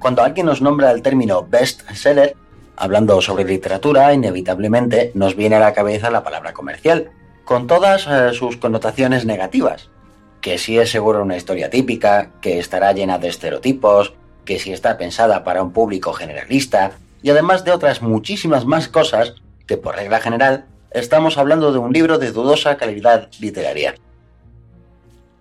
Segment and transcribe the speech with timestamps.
[0.00, 2.34] Cuando alguien nos nombra el término bestseller,
[2.74, 7.10] hablando sobre literatura, inevitablemente nos viene a la cabeza la palabra comercial,
[7.44, 9.90] con todas eh, sus connotaciones negativas.
[10.40, 14.14] Que si es seguro una historia típica, que estará llena de estereotipos,
[14.46, 19.34] que si está pensada para un público generalista, y además de otras muchísimas más cosas
[19.66, 23.96] que por regla general estamos hablando de un libro de dudosa calidad literaria.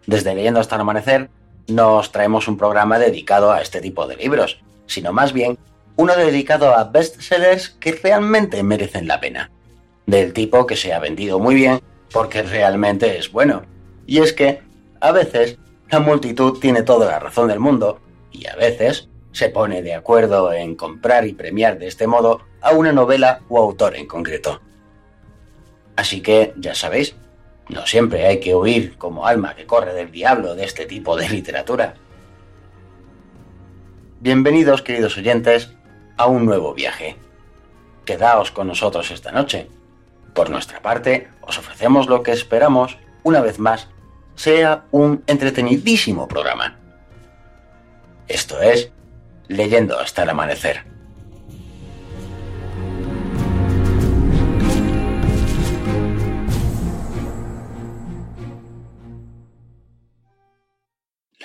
[0.06, 1.30] Desde Leyendo hasta el Amanecer
[1.70, 5.58] no os traemos un programa dedicado a este tipo de libros, sino más bien
[5.96, 9.52] uno dedicado a bestsellers que realmente merecen la pena.
[10.06, 13.64] Del tipo que se ha vendido muy bien porque realmente es bueno.
[14.08, 14.62] Y es que,
[15.02, 15.58] a veces,
[15.92, 18.00] la multitud tiene toda la razón del mundo
[18.32, 22.72] y a veces se pone de acuerdo en comprar y premiar de este modo a
[22.72, 24.62] una novela o autor en concreto.
[25.96, 27.16] Así que, ya sabéis,
[27.70, 31.30] no siempre hay que huir como alma que corre del diablo de este tipo de
[31.30, 31.94] literatura.
[34.20, 35.72] Bienvenidos, queridos oyentes,
[36.18, 37.16] a un nuevo viaje.
[38.06, 39.70] Quedaos con nosotros esta noche.
[40.34, 43.88] Por nuestra parte, os ofrecemos lo que esperamos, una vez más,
[44.36, 46.78] sea un entretenidísimo programa.
[48.28, 48.92] Esto es
[49.48, 50.89] Leyendo hasta el amanecer.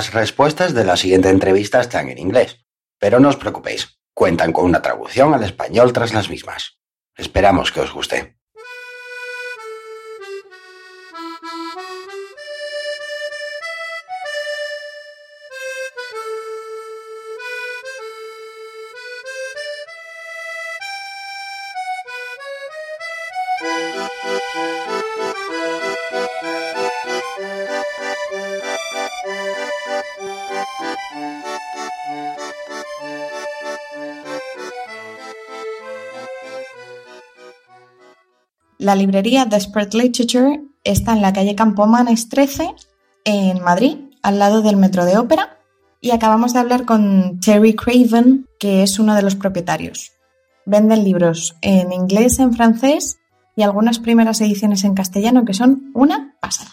[0.00, 2.64] Las respuestas de la siguiente entrevista están en inglés,
[2.98, 6.78] pero no os preocupéis, cuentan con una traducción al español tras las mismas.
[7.18, 8.39] Esperamos que os guste.
[38.90, 42.74] La librería Desperate Literature está en la calle Campomanes 13,
[43.24, 45.60] en Madrid, al lado del Metro de Ópera,
[46.00, 50.10] y acabamos de hablar con Terry Craven, que es uno de los propietarios.
[50.66, 53.20] Venden libros en inglés, en francés
[53.54, 56.72] y algunas primeras ediciones en castellano que son una pasada.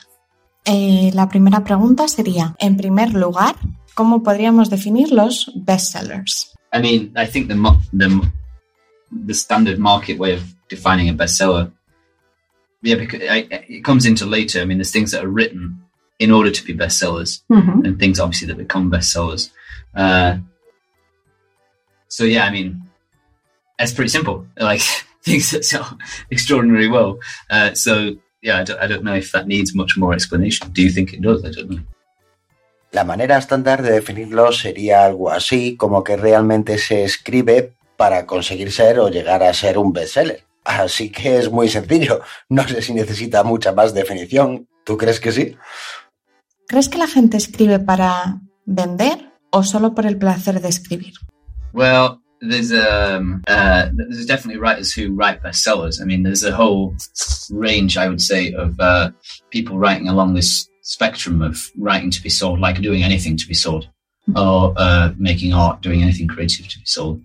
[0.65, 3.57] Eh, la primera pregunta sería, en primer lugar,
[3.93, 6.55] ¿cómo podríamos definir los bestsellers?
[6.73, 7.53] I mean, I think the,
[7.95, 8.09] the,
[9.11, 11.76] the standard market way of defining a bestseller
[12.87, 14.61] yeah, because it comes into later.
[14.61, 15.83] I mean, there's things that are written
[16.19, 17.83] in order to be bestsellers, mm-hmm.
[17.83, 19.51] and things obviously that become bestsellers.
[19.93, 20.37] Uh,
[22.07, 22.81] so yeah, I mean,
[23.77, 24.47] it's pretty simple.
[24.57, 24.81] Like
[25.21, 25.97] things that sell
[26.31, 27.19] extraordinarily well.
[27.49, 30.71] Uh, so yeah, I don't, I don't know if that needs much more explanation.
[30.71, 31.43] Do you think it does?
[31.43, 31.83] I don't know.
[32.93, 38.71] La manera estándar de definirlo sería algo así como que realmente se escribe para conseguir
[38.71, 40.46] ser o llegar a ser un bestseller.
[40.67, 42.19] Así que es muy sencillo.
[42.49, 44.67] No sé si necesita mucha más definición.
[44.83, 45.55] ¿Tú crees que sí?
[46.67, 51.13] ¿Crees que la gente escribe para vender o solo por el placer de escribir?
[51.73, 56.01] Well, there's um uh, there's definitely writers who write bestsellers.
[56.01, 56.95] I mean, there's a whole
[57.49, 59.11] range, I would say, of uh,
[59.51, 63.53] people writing along this spectrum of writing to be sold, like doing anything to be
[63.53, 63.87] sold,
[64.35, 67.21] or uh, making art, doing anything creative to be sold.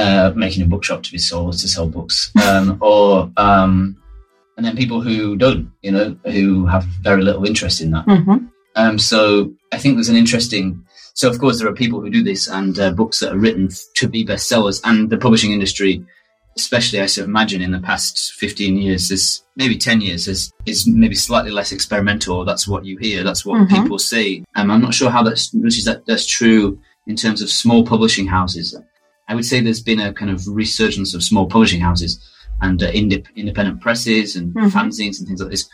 [0.00, 3.96] Uh, making a bookshop to be sold to sell books, um, or um,
[4.56, 8.06] and then people who don't, you know, who have very little interest in that.
[8.06, 8.46] Ujú.
[8.76, 10.66] Um, so I think there's an interesting.
[11.14, 13.68] So of course there are people who do this, and uh, books that are written
[13.72, 16.04] f- to be bestsellers, and the publishing industry,
[16.58, 20.86] especially I should imagine in the past 15 years, is maybe 10 years, is is
[20.86, 22.44] maybe slightly less experimental.
[22.44, 23.24] That's what you hear.
[23.24, 23.70] That's what Mhm.
[23.70, 24.44] people say.
[24.56, 27.82] Um, I'm not sure how that's which is that that's true in terms of small
[27.84, 28.76] publishing houses.
[29.28, 32.18] I would say there's been a kind of resurgence of small publishing houses
[32.60, 34.70] and uh, indep- independent presses and Mhm.
[34.70, 35.68] fanzines and things like this,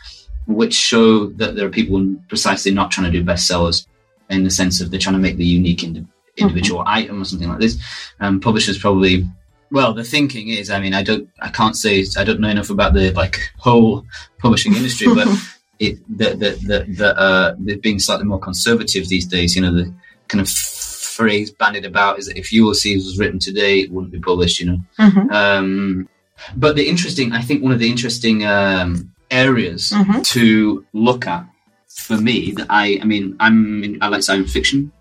[0.47, 3.85] which show that there are people precisely not trying to do bestsellers
[4.29, 6.05] in the sense of they're trying to make the unique indi-
[6.37, 7.77] individual item or something like this.
[8.19, 9.25] Um, publishers probably,
[9.71, 12.69] well, the thinking is, I mean, I don't, I can't say, I don't know enough
[12.71, 14.05] about the like whole
[14.39, 15.27] publishing industry, but
[15.79, 19.55] it, the, the, the, the, uh, they're being slightly more conservative these days.
[19.55, 19.93] You know, the
[20.27, 20.47] kind of
[21.23, 24.67] phrase bandied about is that if Ulysses was written today, it wouldn't be published, you
[24.69, 24.79] know.
[24.99, 25.21] Ujú.
[25.39, 26.07] Um,
[26.63, 28.89] but the interesting, I think, one of the interesting um,
[29.31, 30.23] areas Mhm.
[30.33, 30.43] to
[31.07, 31.43] look at
[32.07, 34.91] for me, that I, I mean, I'm, in, I like science fiction,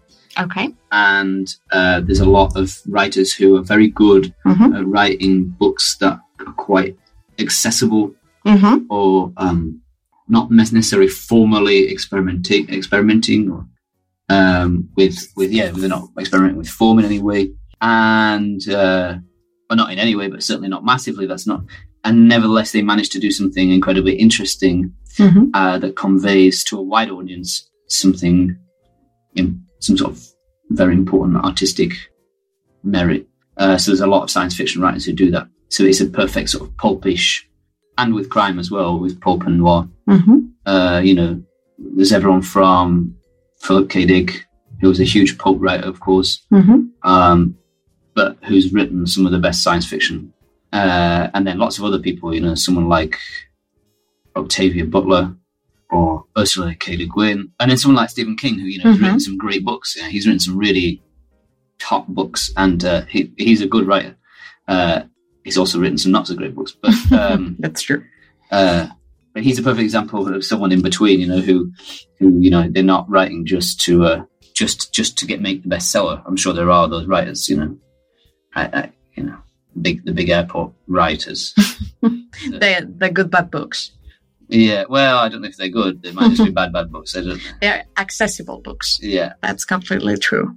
[0.45, 0.57] Ok.
[0.93, 4.67] and uh, there's a lot of writers who are very good Ujú.
[4.79, 6.17] at writing books that
[6.47, 6.95] are quite
[7.39, 8.15] accessible
[8.47, 8.85] Ujú.
[8.91, 9.81] or um,
[10.29, 13.67] not necessarily formally experimenting, experimenting or
[14.33, 19.19] um, with with yeah, they're not experimenting with form in any way, and uh,
[19.71, 21.27] or not in any way, but certainly not massively.
[21.27, 21.63] That's not.
[22.05, 25.51] And nevertheless, they manage to do something incredibly interesting Ujú.
[25.55, 28.57] uh, that conveys to a wide audience something,
[29.37, 30.27] in some sort of
[30.71, 31.93] very important artistic
[32.83, 33.29] merit.
[33.57, 35.47] Uh, so there's a lot of science fiction writers who do that.
[35.69, 37.47] So it's a perfect sort of pulpish,
[37.99, 39.89] and with crime as well, with pulp and noir.
[40.09, 40.49] Ujú.
[40.65, 41.43] Uh, you know,
[41.79, 43.15] there's everyone from
[43.63, 44.05] Philip K.
[44.05, 44.47] Dick,
[44.81, 46.89] who was a huge pulp writer, of course, Ujú.
[47.03, 47.57] um,
[48.15, 50.33] but who's written some of the best science fiction.
[50.73, 53.19] Uh, and then lots of other people, you know, someone like
[54.37, 55.35] Octavia Butler
[55.91, 56.97] or Ursula K.
[56.97, 59.03] Le Guin, and then someone like Stephen King, who you know has Mhm.
[59.03, 59.95] written some great books.
[59.97, 61.03] You know, he's written some really
[61.79, 64.17] top books, and uh, he, he's a good writer.
[64.69, 65.03] Uh,
[65.45, 68.05] he's also written some not so great books, but um, That's true.
[68.51, 68.87] uh,
[69.33, 71.73] but he's a perfect example of someone in between, you know, who,
[72.19, 74.25] who you know, they're not writing just to uh,
[74.55, 76.23] just just to get make the bestseller.
[76.27, 77.79] I'm sure there are those writers, you know,
[78.55, 79.39] I, I, you know,
[79.81, 81.55] big the big airport writers.
[82.51, 83.93] they they're good bad books.
[84.49, 86.03] yeah, well, I don't know if they're good.
[86.03, 87.17] They might just be bad bad books.
[87.17, 87.51] I don't know.
[87.61, 88.99] They're accessible books.
[89.01, 90.57] Yeah, That's completely true.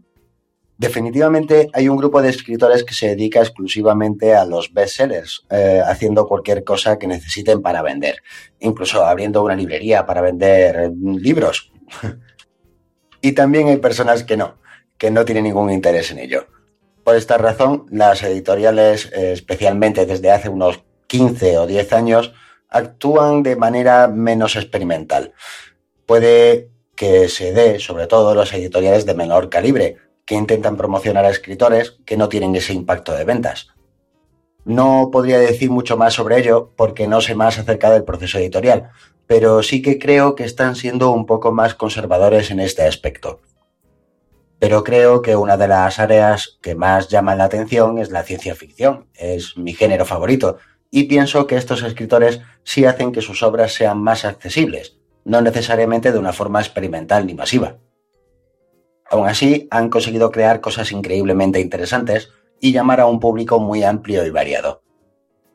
[0.78, 6.28] Definitivamente hay un grupo de escritores que se dedica exclusivamente a los bestsellers, eh, haciendo
[6.28, 8.22] cualquier cosa que necesiten para vender,
[8.60, 11.72] incluso abriendo una librería para vender mm, libros.
[13.22, 14.58] y también hay personas que no,
[14.98, 16.48] que no tienen ningún interés en ello.
[17.06, 22.34] Por esta razón, las editoriales, eh, especialmente desde hace unos 15 o 10 años,
[22.68, 25.34] actúan de manera menos experimental.
[26.06, 31.30] Puede que se dé, sobre todo, las editoriales de menor calibre, que intentan promocionar a
[31.30, 33.68] escritores que no tienen ese impacto de ventas.
[34.66, 38.90] No podría decir mucho más sobre ello porque no sé más acerca del proceso editorial,
[39.28, 43.42] pero sí que creo que están siendo un poco más conservadores en este aspecto.
[44.58, 48.56] Pero creo que una de las áreas que más llaman la atención es la ciencia
[48.56, 50.58] ficción, es mi género favorito,
[50.90, 56.12] y pienso que estos escritores sí hacen que sus obras sean más accesibles, no necesariamente
[56.12, 57.78] de una forma experimental ni masiva.
[59.10, 64.26] Aún así, han conseguido crear cosas increíblemente interesantes y llamar a un público muy amplio
[64.26, 64.82] y variado.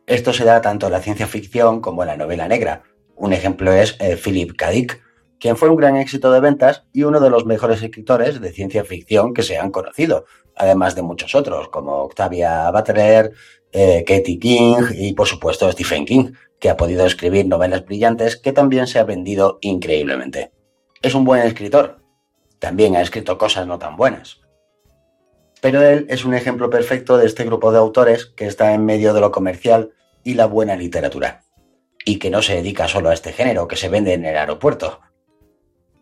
[0.06, 2.82] Esto se da tanto en la ciencia ficción como en la novela negra.
[3.16, 4.70] Un ejemplo es eh, Philip K.
[4.70, 5.02] Dick,
[5.38, 8.84] quien fue un gran éxito de ventas y uno de los mejores escritores de ciencia
[8.84, 10.26] ficción que se han conocido,
[10.56, 13.32] además de muchos otros, como Octavia Butler,
[13.72, 18.52] eh, Katie King y, por supuesto, Stephen King, que ha podido escribir novelas brillantes que
[18.52, 20.52] también se ha vendido increíblemente.
[21.02, 21.99] Es un buen escritor,
[22.60, 24.40] también ha escrito cosas no tan buenas.
[25.60, 29.12] Pero él es un ejemplo perfecto de este grupo de autores que está en medio
[29.12, 29.90] de lo comercial
[30.22, 31.42] y la buena literatura,
[32.04, 35.00] y que no se dedica solo a este género que se vende en el aeropuerto,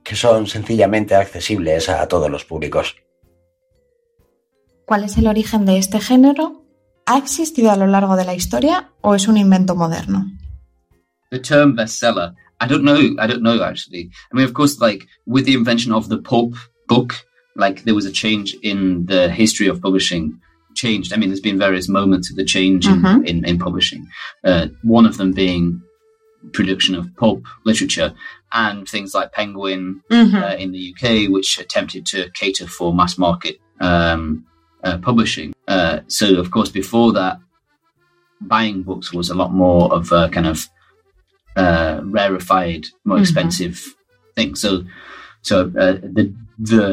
[0.05, 2.97] que son sencillamente accesibles a todos los públicos.
[4.85, 6.65] ¿Cuál es el origen de este género?
[7.07, 10.27] ¿Ha existido a lo largo de la historia o es un invento moderno?
[11.31, 12.35] the term bestseller.
[12.61, 13.15] I don't know.
[13.19, 14.11] I don't know actually.
[14.33, 16.55] I mean, of course, like with the invention of the pulp
[16.89, 17.15] book,
[17.57, 20.41] like there was a change in the history of publishing.
[20.75, 21.13] Changed.
[21.13, 23.27] I mean, there's been various moments of the change in, Mhm.
[23.27, 24.07] in, in publishing.
[24.45, 25.83] Uh, one of them being
[26.53, 28.15] production of pulp literature
[28.53, 30.03] and things like Penguin
[30.35, 34.45] uh, in the UK, which attempted to cater for mass market um,
[34.85, 35.53] uh, publishing.
[35.67, 37.39] Uh, so, of course, before that,
[38.41, 40.69] buying books was a lot more of a kind of
[41.63, 43.23] uh, rarefied, more Mhm.
[43.27, 43.75] expensive
[44.37, 44.51] thing.
[44.63, 44.71] So,
[45.43, 46.25] so uh, the
[46.73, 46.85] the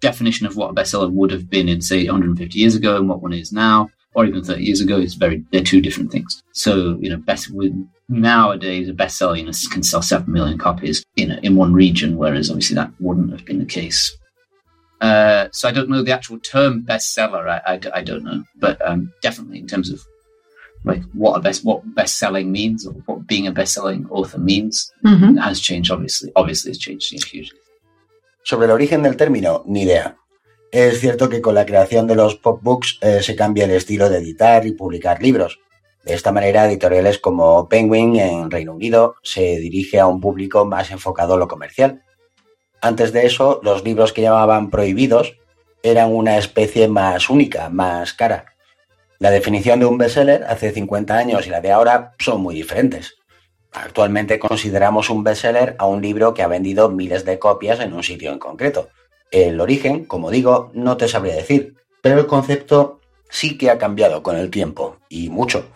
[0.00, 3.22] definition of what a bestseller would have been in say 150 years ago and what
[3.22, 6.42] one is now, or even 30 years ago, is very they're two different things.
[6.52, 6.72] So
[7.02, 7.72] you know, best with
[8.08, 12.48] nowadays a bestseller you know, can sell seven million copies in in one region, whereas
[12.50, 14.00] obviously that wouldn't have been the case.
[15.00, 17.44] Uh, so I don't know the actual term bestseller.
[17.72, 19.98] I I don't know, but um, definitely in terms of
[20.84, 24.38] like what a best what best selling means or what being a best selling author
[24.38, 25.38] means Ujú.
[25.40, 25.90] has changed.
[25.90, 27.58] Obviously, obviously, it's changed hugely.
[28.42, 30.16] Sobre el origen del término, ni idea.
[30.70, 34.08] Es cierto que con la creación de los pop books eh, se cambia el estilo
[34.08, 35.58] de editar y publicar libros.
[36.04, 40.90] De esta manera, editoriales como Penguin en Reino Unido se dirige a un público más
[40.90, 42.02] enfocado a lo comercial.
[42.80, 45.34] Antes de eso, los libros que llamaban prohibidos
[45.82, 48.46] eran una especie más única, más cara.
[49.20, 53.16] La definición de un bestseller hace 50 años y la de ahora son muy diferentes.
[53.72, 58.04] Actualmente consideramos un bestseller a un libro que ha vendido miles de copias en un
[58.04, 58.88] sitio en concreto.
[59.30, 64.22] El origen, como digo, no te sabría decir, pero el concepto sí que ha cambiado
[64.22, 65.66] con el tiempo, y mucho.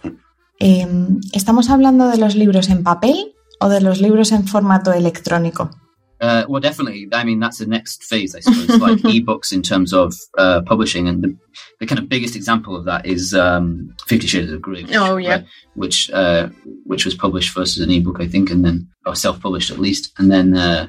[0.59, 0.87] Eh,
[1.33, 5.71] ¿Estamos hablando de los libros en papel o de los libros en formato electrónico?
[6.23, 7.09] Uh, well, definitely.
[7.13, 11.09] I mean, that's the next phase, I suppose, like ebooks in terms of uh, publishing.
[11.09, 11.37] And the,
[11.81, 14.83] the kind of biggest example of that is um, Fifty Shades of Grey.
[14.85, 15.31] Which, Oh, yeah.
[15.31, 16.49] right, which uh,
[16.87, 20.13] which was published first as an ebook, I think, and then or self-published at least,
[20.19, 20.87] and then uh,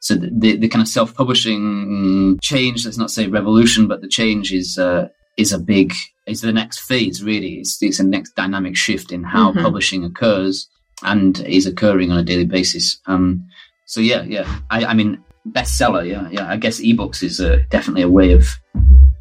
[0.00, 2.84] so the, the the kind of self-publishing change.
[2.84, 5.92] Let's not say revolution, but the change is uh, is a big
[6.26, 7.22] is the next phase.
[7.22, 9.62] Really, it's it's a next dynamic shift in how Mhm.
[9.62, 10.68] publishing occurs
[11.02, 12.98] and is occurring on a daily basis.
[13.06, 13.44] Um,
[13.90, 14.46] so yeah, yeah.
[14.70, 16.06] I, I mean, bestseller.
[16.06, 16.46] Yeah, yeah.
[16.48, 18.46] I guess ebooks is uh, definitely a way of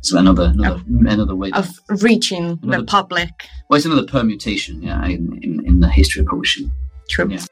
[0.02, 1.50] so another another another way.
[1.54, 1.68] Of
[2.04, 3.32] reaching the public.
[3.68, 4.84] well, it's another permutation.
[4.84, 6.72] Yeah, in, in, in the history of publishing.
[7.10, 7.28] True.
[7.30, 7.46] Yeah.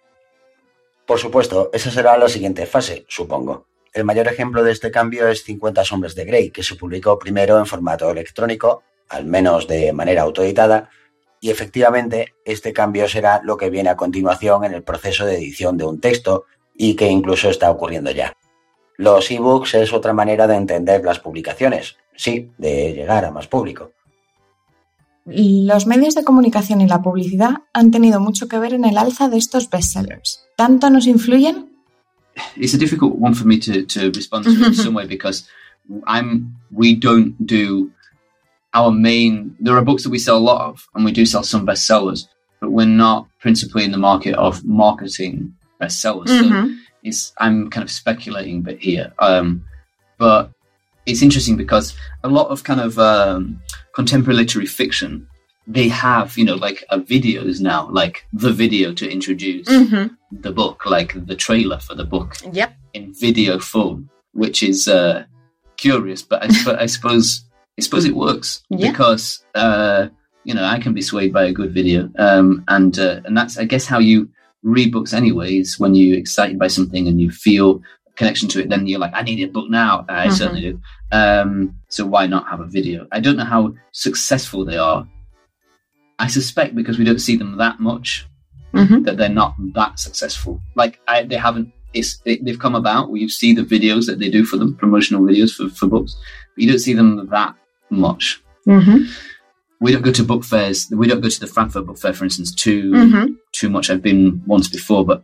[1.07, 3.65] Por supuesto, esa será la siguiente fase, supongo.
[3.93, 7.57] El mayor ejemplo de este cambio es 50 sombras de Grey, que se publicó primero
[7.57, 10.89] en formato electrónico, al menos de manera autoeditada,
[11.39, 15.77] y efectivamente este cambio será lo que viene a continuación en el proceso de edición
[15.77, 16.45] de un texto
[16.77, 18.33] y que incluso está ocurriendo ya.
[18.97, 23.91] Los ebooks es otra manera de entender las publicaciones, sí, de llegar a más público.
[25.25, 29.27] Los medios de comunicación y la publicidad han tenido mucho que ver en el alza
[29.27, 30.45] de estos bestsellers.
[30.55, 31.69] ¿Tanto nos influyen?
[32.55, 35.47] It's a difficult one for me to, to respond to in some way because
[36.05, 37.91] I'm we don't do
[38.73, 39.55] our main.
[39.59, 42.27] There are books that we sell a lot of, and we do sell some bestsellers,
[42.61, 46.27] but we're not principally in the market of marketing bestsellers.
[46.29, 46.69] So
[47.03, 49.13] it's I'm kind of speculating but here.
[49.19, 49.63] Um,
[50.17, 50.51] but
[51.05, 53.61] it's interesting because a lot of kind of um,
[53.93, 55.27] contemporary literary fiction,
[55.67, 59.67] they have you know like a videos now, like the video to introduce
[60.31, 62.73] the book, like the trailer for the book Yep.
[62.93, 65.23] in video form, which is uh,
[65.77, 66.21] curious.
[66.23, 67.45] But I, but I suppose
[67.79, 68.91] I suppose it works Yeah.
[68.91, 70.07] because uh,
[70.43, 73.57] you know I can be swayed by a good video, um, and uh, and that's
[73.57, 74.29] I guess how you
[74.75, 75.79] read books anyways.
[75.81, 77.67] When you're excited by something and you feel
[78.09, 80.05] a connection to it, then you're like, I need a book now.
[80.09, 80.33] I Mhm.
[80.39, 80.73] certainly do.
[81.19, 81.49] Um,
[81.95, 83.07] so why not have a video?
[83.11, 85.07] I don't know how successful they are.
[86.19, 88.27] I suspect because we don't see them that much
[88.73, 89.05] Ujú.
[89.05, 90.53] that they're not that successful.
[90.75, 91.67] Like I, they haven't.
[91.93, 94.75] It's they, they've come about where you see the videos that they do for them,
[94.75, 96.11] promotional videos for, for books,
[96.53, 97.55] but you don't see them that
[97.89, 98.41] much.
[98.67, 98.95] Ujú.
[99.79, 100.87] We don't go to book fairs.
[100.91, 103.35] We don't go to the Frankfurt Book Fair, for instance, too Ujú.
[103.51, 103.89] too much.
[103.89, 105.23] I've been once before, but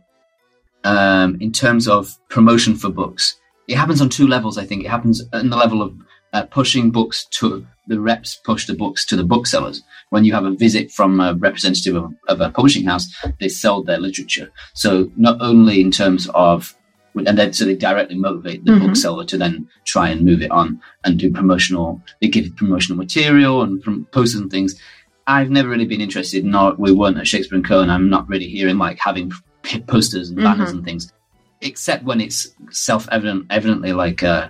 [0.84, 4.58] um, in terms of promotion for books, it happens on two levels.
[4.58, 5.94] I think it happens on the level of
[6.32, 9.82] uh, pushing books to the reps push the books to the booksellers.
[10.10, 13.08] When you have a visit from a representative of, of a publishing house,
[13.40, 14.50] they sell their literature.
[14.74, 16.74] So not only in terms of
[17.14, 18.80] and then so they directly motivate the Mhm.
[18.86, 22.02] bookseller to then try and move it on and do promotional.
[22.20, 24.74] They give promotional material and prom- posters and things.
[25.26, 26.44] I've never really been interested.
[26.44, 27.80] Nor we weren't at Shakespeare and Co.
[27.80, 31.12] And I'm not really hearing like having p- posters and banners and things,
[31.62, 34.48] except when it's self-evident, evidently like uh,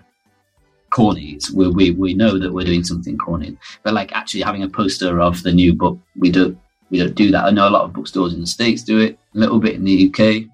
[0.90, 1.30] corny.
[1.32, 4.68] It's, we, we we know that we're doing something corny, but like actually having a
[4.68, 6.56] poster of the new book, we don't
[6.90, 7.44] we don't do that.
[7.44, 9.84] I know a lot of bookstores in the states do it, a little bit in
[9.84, 10.44] the UK.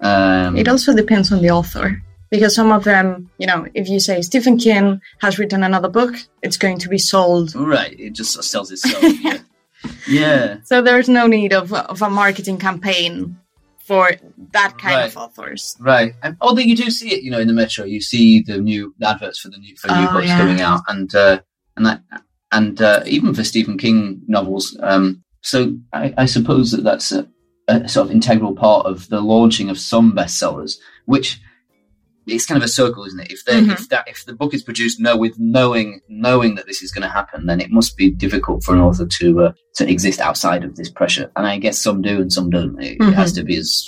[0.00, 2.02] Um, It also depends on the author.
[2.28, 6.16] Because some of them, you know, if you say Stephen King has written another book,
[6.42, 7.54] it's going to be sold.
[7.54, 9.00] right, it just sells itself.
[9.20, 9.38] yeah.
[10.08, 10.56] yeah.
[10.64, 13.38] So there's no need of, of a marketing campaign
[13.78, 14.10] for
[14.52, 15.76] that kind of authors.
[15.78, 16.14] Right.
[16.24, 18.92] And, although you do see it, you know, in the metro, you see the new
[19.00, 20.38] adverts for the new for new Oh, books yeah.
[20.38, 21.40] coming out, and uh,
[21.76, 22.02] and that
[22.50, 24.76] and uh, even for Stephen King novels.
[24.82, 27.28] Um, so I, I suppose that that's a,
[27.68, 31.40] a sort of integral part of the launching of some bestsellers, which
[32.28, 33.30] it's kind of a circle, isn't it?
[33.30, 33.72] If Mhm.
[33.72, 37.02] if that if the book is produced no with knowing knowing that this is going
[37.02, 40.64] to happen, then it must be difficult for an author to uh, to exist outside
[40.64, 41.30] of this pressure.
[41.36, 42.80] And I guess some do and some don't.
[42.82, 43.84] It, it has to be as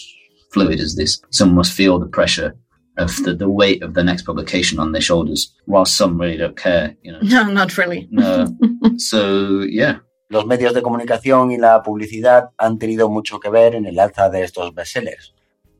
[0.52, 1.20] fluid as this.
[1.30, 2.54] Some must feel the pressure
[2.97, 6.56] of the, the weight of the next publication on their shoulders, while some really don't
[6.56, 6.97] care.
[7.02, 7.18] You know.
[7.23, 8.08] No, not really.
[8.11, 8.47] No.
[8.99, 9.99] so yeah.
[10.30, 14.28] Los medios de comunicación y la publicidad han tenido mucho que ver en el alza
[14.28, 15.35] de estos bestsellers.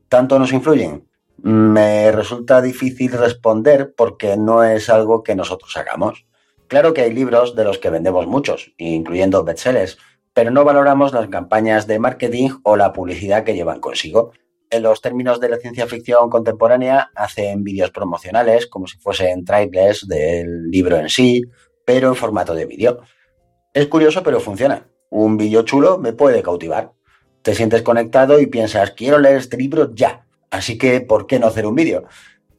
[0.07, 1.07] ¿Tanto nos influyen?
[1.43, 6.25] Me resulta difícil responder porque no es algo que nosotros hagamos.
[6.67, 9.99] Claro que hay libros de los que vendemos muchos, incluyendo bestsellers,
[10.33, 14.31] pero no valoramos las campañas de marketing o la publicidad que llevan consigo.
[14.71, 20.07] En los términos de la ciencia ficción contemporánea, hacen vídeos promocionales como si fuesen trailers
[20.07, 21.43] del libro en sí,
[21.85, 23.01] pero en formato de vídeo.
[23.79, 24.87] Es curioso, pero funciona.
[25.09, 26.91] Un vídeo chulo me puede cautivar.
[27.41, 30.25] Te sientes conectado y piensas, quiero leer este libro ya.
[30.51, 32.03] Así que, ¿por qué no hacer un vídeo?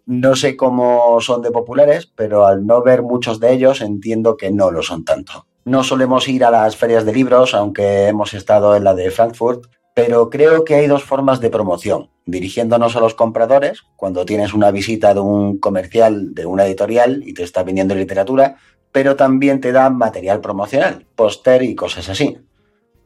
[0.07, 4.51] No sé cómo son de populares, pero al no ver muchos de ellos entiendo que
[4.51, 5.47] no lo son tanto.
[5.67, 9.67] No solemos ir a las ferias de libros, aunque hemos estado en la de Frankfurt,
[9.95, 12.09] pero creo que hay dos formas de promoción.
[12.25, 17.35] Dirigiéndonos a los compradores, cuando tienes una visita de un comercial, de una editorial y
[17.35, 18.57] te está vendiendo literatura,
[18.93, 22.39] pero también te da material promocional, póster y cosas así.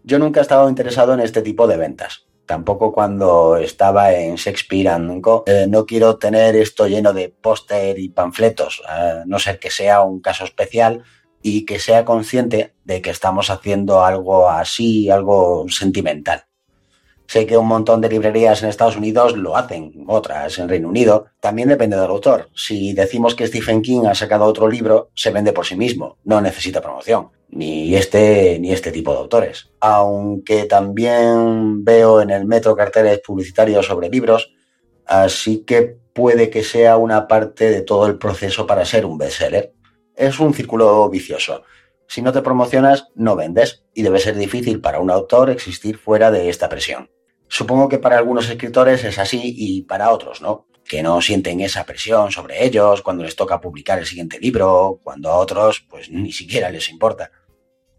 [0.02, 2.26] Yo nunca he estado interesado en este tipo de ventas.
[2.46, 5.44] Tampoco cuando estaba en Shakespeare and Co.
[5.46, 10.02] Eh, no quiero tener esto lleno de póster y panfletos, a no ser que sea
[10.02, 11.02] un caso especial
[11.42, 16.44] y que sea consciente de que estamos haciendo algo así, algo sentimental.
[17.26, 21.26] Sé que un montón de librerías en Estados Unidos lo hacen, otras en Reino Unido.
[21.40, 22.48] También depende del autor.
[22.54, 26.40] Si decimos que Stephen King ha sacado otro libro, se vende por sí mismo, no
[26.40, 27.30] necesita promoción.
[27.48, 29.70] Ni este ni este tipo de autores.
[29.80, 34.52] Aunque también veo en el metro carteles publicitarios sobre libros,
[35.06, 39.72] así que puede que sea una parte de todo el proceso para ser un bestseller.
[40.14, 41.62] Es un círculo vicioso.
[42.06, 46.30] Si no te promocionas, no vendes, y debe ser difícil para un autor existir fuera
[46.30, 47.10] de esta presión.
[47.48, 51.84] Supongo que para algunos escritores es así y para otros no, que no sienten esa
[51.84, 56.32] presión sobre ellos cuando les toca publicar el siguiente libro, cuando a otros pues ni
[56.32, 57.30] siquiera les importa.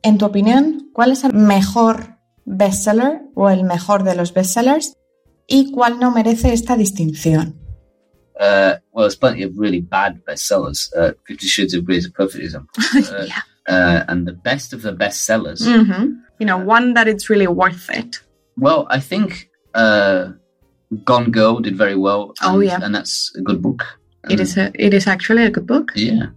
[0.01, 4.97] En tu opinión, ¿cuál es el mejor bestseller o el mejor de los bestsellers
[5.47, 7.59] y cuál no merece esta distinción?
[8.37, 10.91] Uh, well, there's plenty of really bad bestsellers.
[10.93, 12.69] Uh, Fifty Shades of Grey is a perfect example.
[12.95, 13.41] Uh, Yeah.
[13.67, 15.61] Uh, and the best of the bestsellers.
[15.65, 16.19] Mhm.
[16.39, 18.19] You know, one that it's really worth it.
[18.57, 20.31] Well, I think uh,
[21.03, 22.33] Gone Girl did very well.
[22.41, 22.79] Oh, yeah.
[22.81, 23.83] and that's a good book.
[24.25, 25.91] It And- is a, it is actually a good book.
[25.95, 26.27] Yeah,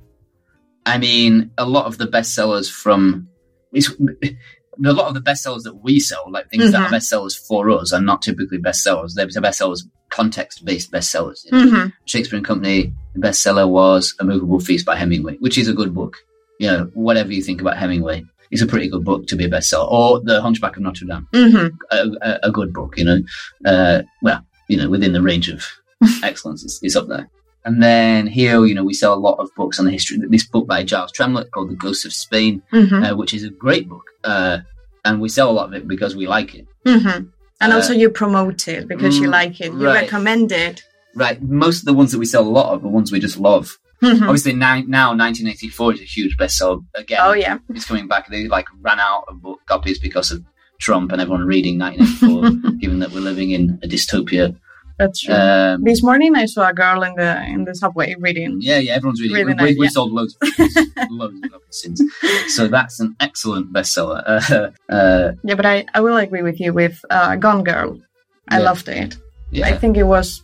[0.86, 3.28] I mean, a lot of the bestsellers from
[3.72, 6.86] it's, a lot of the bestsellers that we sell, like things that Mhm.
[6.86, 9.14] are bestsellers for us, are not typically bestsellers.
[9.14, 11.44] They're bestsellers, context-based bestsellers.
[11.44, 11.66] you know.
[11.66, 11.92] Mhm.
[12.06, 15.92] Shakespeare and Company, the bestseller was A Movable Feast by Hemingway, which is a good
[15.94, 16.16] book.
[16.58, 19.48] You know, whatever you think about Hemingway, it's a pretty good book to be a
[19.48, 19.90] bestseller.
[19.90, 21.76] Or The Hunchback of Notre Dame, Mhm.
[21.90, 23.20] a, a, a good book, you know.
[23.64, 25.64] Uh, well, you know, within the range of
[26.22, 27.28] excellence, it's, it's up there.
[27.64, 30.18] And then here, you know, we sell a lot of books on the history.
[30.30, 33.12] This book by Giles Tremlett called The Ghosts of Spain, Mhm.
[33.12, 34.04] uh, which is a great book.
[34.24, 34.58] Uh,
[35.04, 36.66] and we sell a lot of it because we like it.
[36.86, 37.28] Mhm.
[37.60, 39.72] And Uh, also you promote it because you mm, like it.
[39.72, 40.02] You right.
[40.02, 40.82] recommend it.
[41.14, 41.42] Right.
[41.42, 43.78] Most of the ones that we sell a lot of are ones we just love.
[44.02, 44.22] Mhm.
[44.22, 47.18] Obviously, now, now 1984 is a huge bestseller again.
[47.22, 47.58] Oh yeah.
[47.70, 48.28] it's coming back.
[48.28, 50.44] They like ran out of book copies because of
[50.80, 54.56] Trump and everyone reading 1984, given that we're living in a dystopia.
[54.98, 55.34] That's true.
[55.34, 58.58] Um, this morning I saw a girl in the in the subway reading.
[58.60, 59.46] yeah, yeah, everyone's reading.
[59.46, 59.90] Really we, yeah.
[59.90, 60.76] sold loads, of copies,
[61.10, 62.02] loads of copies since.
[62.48, 64.22] So that's an excellent bestseller.
[64.88, 68.00] Uh, uh, Yeah, but I, I will agree with you with uh, Gone Girl.
[68.48, 68.64] I Yeah.
[68.64, 69.16] loved it.
[69.62, 70.42] I think it was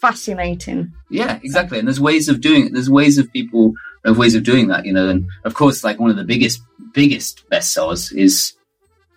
[0.00, 0.92] fascinating.
[1.10, 1.78] yeah, exactly.
[1.78, 2.72] And there's ways of doing it.
[2.72, 3.72] There's ways of people
[4.04, 5.08] of ways of doing that, you know.
[5.08, 6.60] And of course, like one of the biggest
[6.94, 8.54] biggest bestsellers is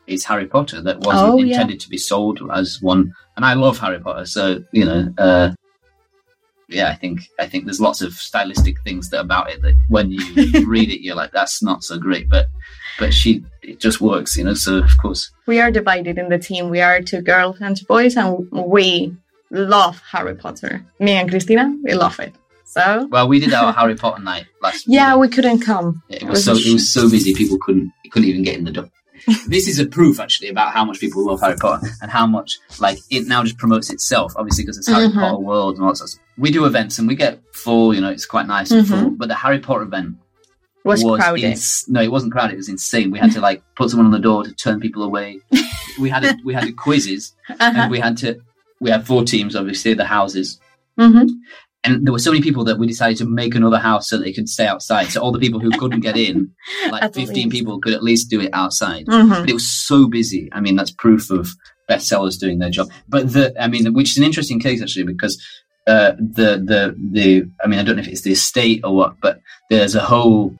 [0.07, 1.53] is Harry Potter that wasn't Oh, yeah.
[1.53, 3.13] intended to be sold as one.
[3.37, 5.13] And I love Harry Potter, so you know.
[5.17, 5.51] Uh,
[6.67, 10.09] yeah, I think I think there's lots of stylistic things that about it that when
[10.09, 10.21] you
[10.67, 12.47] read it, you're like, that's not so great, but
[12.97, 14.53] but she it just works, you know.
[14.53, 16.69] So of course, We are divided in the team.
[16.69, 19.13] We are two girls and two boys, and we
[19.51, 20.83] love Harry Potter.
[20.99, 22.33] Me and Christina, we love it.
[22.65, 24.87] So well, we did our Harry Potter night last.
[24.87, 24.95] Week.
[24.95, 26.01] Yeah, we couldn't come.
[26.09, 28.89] it was so it was so busy, people couldn't couldn't even get in the door.
[29.47, 32.57] this is a proof actually about how much people love Harry Potter and how much
[32.79, 35.13] like it now just promotes itself, obviously because it's Harry Mhm.
[35.13, 36.19] Potter world and all that stuff.
[36.37, 38.89] We do events and we get full, you know, it's quite nice and Mhm.
[38.89, 39.09] full.
[39.11, 40.15] But the Harry Potter event
[40.83, 41.43] was, crowded.
[41.43, 42.53] ins- no, it wasn't crowded.
[42.53, 43.11] It was insane.
[43.11, 45.39] We had to like put someone on the door to turn people away.
[45.99, 47.57] we had a, we had a quizzes Ajá.
[47.75, 48.39] and we had to
[48.81, 50.59] we had four teams obviously the houses
[50.99, 51.29] Ujú.
[51.85, 54.33] and there were so many people that we decided to make another house so they
[54.33, 56.51] could stay outside so all the people who couldn't get in
[56.91, 57.49] like 15 least.
[57.49, 59.29] people could at least do it outside Ujú.
[59.29, 60.49] but it was so busy.
[60.51, 61.55] I mean, that's proof of
[61.89, 62.89] bestsellers doing their job.
[63.07, 65.35] But the, I mean, which is an interesting case actually because
[65.87, 69.15] uh, the the the, I mean, I don't know if it's the estate or what,
[69.21, 70.55] but there's a whole,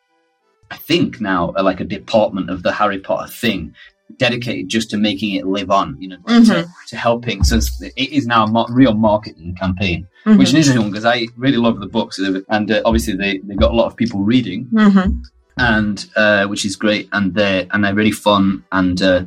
[0.72, 3.76] I think now, like a department of the Harry Potter thing
[4.18, 7.44] dedicated just to making it live on, you know, like to, to helping.
[7.44, 11.80] So it's, now a mar- real marketing campaign, which is interesting because I really love
[11.80, 15.22] the books and uh, obviously they they got a lot of people reading Ujú.
[15.58, 19.24] and uh, which is great, and they're and they're really fun, and uh,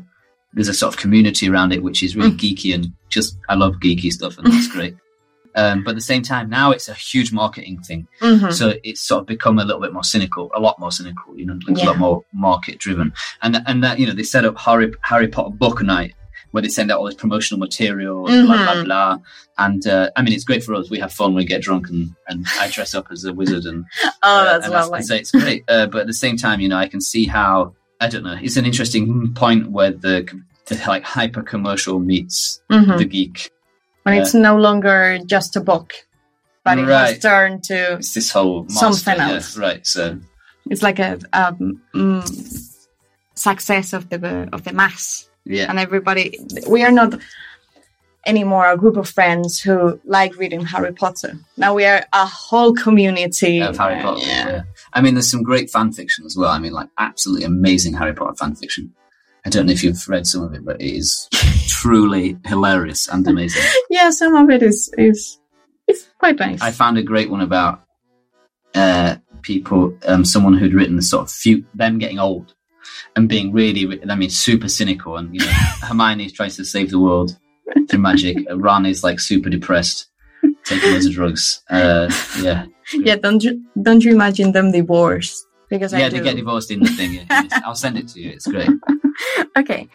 [0.53, 2.39] there's a sort of community around it, which is really Mm.
[2.39, 4.95] geeky and just I love geeky stuff, and that's great.
[5.57, 8.53] Um, but at the same time, now it's a huge marketing thing, Ujú.
[8.53, 11.47] so it's sort of become a little bit more cynical, a lot more cynical, you
[11.47, 13.13] know, it's a lot more market driven,
[13.43, 16.15] and and that you know they set up Harry Harry Potter book night
[16.51, 18.85] where they send out all this promotional material, blah blah Mhm.
[18.85, 19.19] blah,
[19.59, 20.89] and uh, I mean it's great for us.
[20.91, 23.85] We have fun, we get drunk, and and I dress up as a wizard and
[24.05, 25.63] Oh, uh, that's and I- so it's great.
[25.69, 28.39] Uh, but at the same time, you know, I can see how I don't know.
[28.43, 30.17] It's an interesting point where the
[30.67, 32.99] the like hyper commercial meets Ujú.
[32.99, 33.51] the geek.
[34.05, 35.93] When it's no longer just a book,
[36.63, 39.57] but it has turned to It's this whole monster, Something yeah, else.
[39.57, 39.87] right?
[39.87, 40.19] So
[40.71, 42.75] it's like a um, mm,
[43.35, 46.39] success of the of the mass, yeah, and everybody.
[46.69, 47.19] We are not
[48.27, 51.39] anymore a group of friends who like reading Harry Potter.
[51.57, 54.27] Now we are a whole community of Harry Potter.
[54.27, 54.49] yeah.
[54.49, 54.63] Yeah.
[54.93, 56.51] I mean, there's some great fan fiction as well.
[56.51, 58.95] I mean, like absolutely amazing Harry Potter fan fiction.
[59.47, 61.29] I don't know if you've read some of it, but it is
[61.69, 63.63] truly hilarious and amazing.
[63.91, 65.39] yeah, some of it is is
[65.87, 66.61] is quite nice.
[66.63, 67.85] I found a great one about
[68.75, 72.55] uh, people, um, someone who'd written the sort of few, them getting old
[73.17, 75.17] and being really, I mean, super cynical.
[75.17, 75.53] And, you know,
[75.83, 77.37] Hermione tries to save the world
[77.89, 78.39] through magic.
[78.51, 80.09] Ron is like super depressed,
[80.65, 81.63] taking loads of drugs.
[81.71, 82.67] Uh, yeah.
[82.93, 85.47] yeah, don't you don't you imagine them divorced?
[85.71, 87.15] Because I Yeah, they get divorced in the thing.
[87.15, 87.49] Yeah.
[87.65, 88.31] I'll send it to you.
[88.31, 88.69] It's great.
[89.61, 89.89] Okay.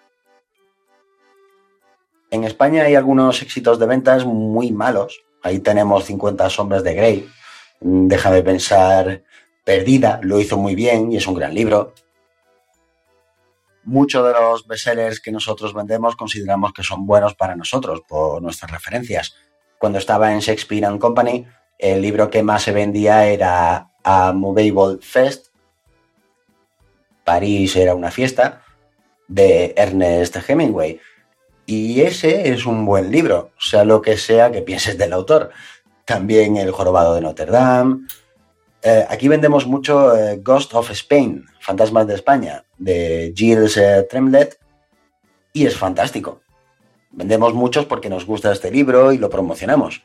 [2.31, 5.23] En España hay algunos éxitos de ventas muy malos.
[5.41, 7.29] Ahí tenemos 50 sombras de Grey.
[7.81, 9.23] Mm, Déjame pensar,
[9.63, 11.93] Perdida lo hizo muy bien y es un gran libro.
[13.83, 18.71] Muchos de los bestsellers que nosotros vendemos consideramos que son buenos para nosotros por nuestras
[18.71, 19.35] referencias.
[19.79, 24.99] Cuando estaba en Shakespeare and Company, el libro que más se vendía era A Movable
[25.01, 25.47] Fest.
[27.23, 28.63] París era una fiesta
[29.29, 30.99] de Ernest Hemingway.
[31.65, 35.51] Y ese es un buen libro, sea lo que sea que pienses del autor.
[36.03, 38.07] También El Jorobado de Notre Dame.
[38.81, 44.59] Eh, aquí vendemos mucho eh, Ghost of Spain, Fantasmas de España, de Gilles eh, Tremlett,
[45.53, 46.41] y es fantástico.
[47.11, 50.03] Vendemos muchos porque nos gusta este libro y lo promocionamos.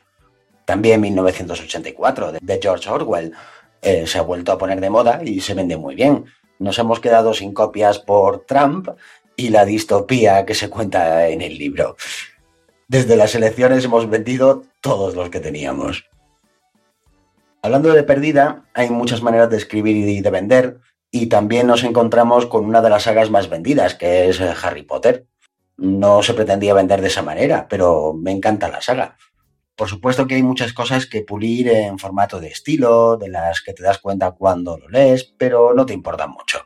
[0.65, 3.33] También 1984, de, de George Orwell,
[3.85, 6.25] eh, se ha vuelto a poner de moda y se vende muy bien.
[6.65, 8.89] Nos hemos quedado sin copias por Trump
[9.37, 11.95] y la distopía que se cuenta en el libro.
[12.89, 16.09] Desde las elecciones hemos vendido todos los que teníamos.
[17.61, 22.47] Hablando de perdida, hay muchas maneras de escribir y de vender, y también nos encontramos
[22.47, 25.27] con una de las sagas más vendidas, que es Harry Potter.
[25.77, 29.19] No se pretendía vender de esa manera, pero me encanta la saga.
[29.77, 33.73] Por supuesto que hay muchas cosas que pulir en formato de estilo, de las que
[33.73, 36.65] te das cuenta cuando lo lees, pero no te importan mucho.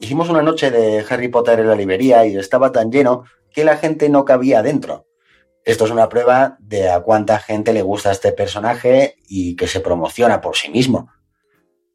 [0.00, 3.76] Hicimos una noche de Harry Potter en la librería y estaba tan lleno que la
[3.76, 5.06] gente no cabía dentro.
[5.64, 9.80] Esto es una prueba de a cuánta gente le gusta este personaje y que se
[9.80, 11.10] promociona por sí mismo.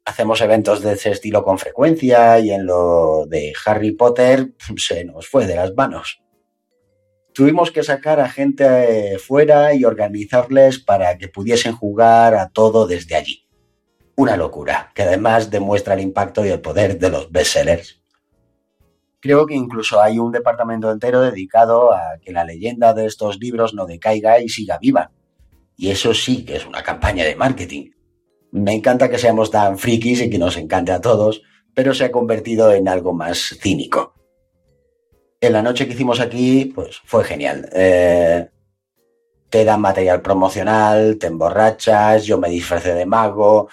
[0.04, 5.28] Hacemos eventos de ese estilo con frecuencia y en lo de Harry Potter se nos
[5.28, 6.22] fue de las manos.
[7.36, 12.86] Tuvimos que sacar a gente eh, fuera y organizarles para que pudiesen jugar a todo
[12.86, 13.46] desde allí.
[14.14, 18.02] Una locura, que además demuestra el impacto y el poder de los bestsellers.
[19.20, 23.74] Creo que incluso hay un departamento entero dedicado a que la leyenda de estos libros
[23.74, 25.10] no decaiga y siga viva.
[25.76, 27.90] Y eso sí que es una campaña de marketing.
[28.50, 31.42] Me encanta que seamos tan frikis y que nos encante a todos,
[31.74, 34.14] pero se ha convertido en algo más cínico.
[35.40, 37.68] En la noche que hicimos aquí, pues fue genial.
[37.72, 38.48] Eh,
[39.50, 43.68] te dan material promocional, te emborrachas, yo me disfracé de mago,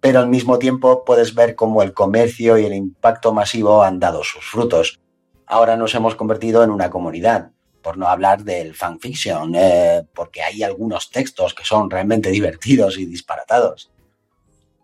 [0.00, 4.22] pero al mismo tiempo puedes ver cómo el comercio y el impacto masivo han dado
[4.24, 5.00] sus frutos.
[5.46, 7.50] Ahora nos hemos convertido en una comunidad,
[7.82, 13.06] por no hablar del fanfiction, eh, porque hay algunos textos que son realmente divertidos y
[13.06, 13.90] disparatados.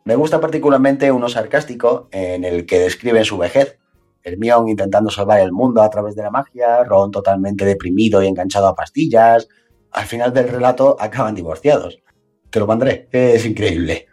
[0.05, 3.79] Me gusta particularmente uno sarcástico en el que describen su vejez.
[4.25, 8.67] Hermione intentando salvar el mundo a través de la magia, Ron totalmente deprimido y enganchado
[8.67, 9.47] a pastillas.
[9.93, 11.99] Al final del relato acaban divorciados.
[12.51, 14.09] Te lo mandré, es increíble.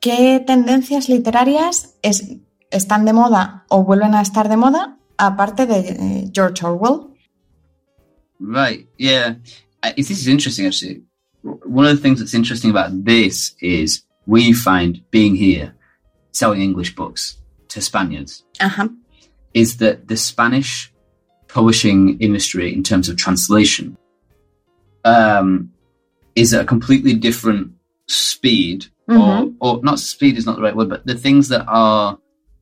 [0.00, 2.36] ¿Qué tendencias literarias es,
[2.70, 7.14] están de moda o vuelven a estar de moda aparte de eh, George Orwell?
[8.38, 8.86] Right.
[8.98, 9.38] Yeah.
[9.96, 11.04] This is interesting, actually.
[11.42, 15.74] One of the things that's interesting about this is we find being here,
[16.30, 17.38] selling English books
[17.68, 18.88] to Spaniards, Ajá.
[19.54, 20.92] is that the Spanish
[21.48, 23.96] publishing industry, in terms of translation,
[25.04, 25.70] um,
[26.34, 27.72] is at a completely different
[28.06, 29.54] speed, Mhm.
[29.60, 32.18] or, or not speed is not the right word, but the things that are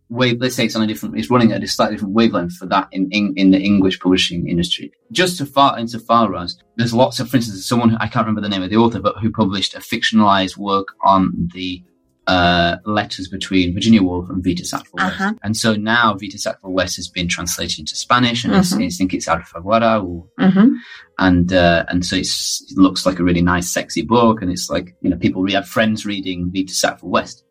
[0.08, 0.40] wave.
[0.40, 1.18] Let's say it's on a different.
[1.18, 4.48] It's running at a slightly different wavelength for that in in, in the English publishing
[4.48, 4.92] industry.
[5.10, 8.48] Just to far insofar as there's lots of, for instance, someone I can't remember the
[8.48, 11.82] name of the author, but who published a fictionalized work on the
[12.26, 15.20] uh, letters between Virginia Woolf and Vita Sackville West.
[15.20, 15.32] Uh-huh.
[15.44, 18.86] And so now Vita Sackville West has been translated into Spanish, and it's- Mhm.
[18.86, 20.74] I think it's Alfaguara, or, Ujú.
[21.18, 24.68] and uh, and so it's, it looks like a really nice, sexy book, and it's
[24.68, 27.44] like you know people we have friends reading Vita Sackville West.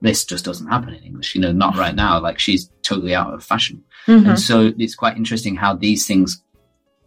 [0.00, 2.18] This just doesn't happen in English, you know, not right now.
[2.20, 3.84] Like she's totally out of fashion.
[4.08, 4.30] Ujú.
[4.30, 6.42] And so it's quite interesting how these things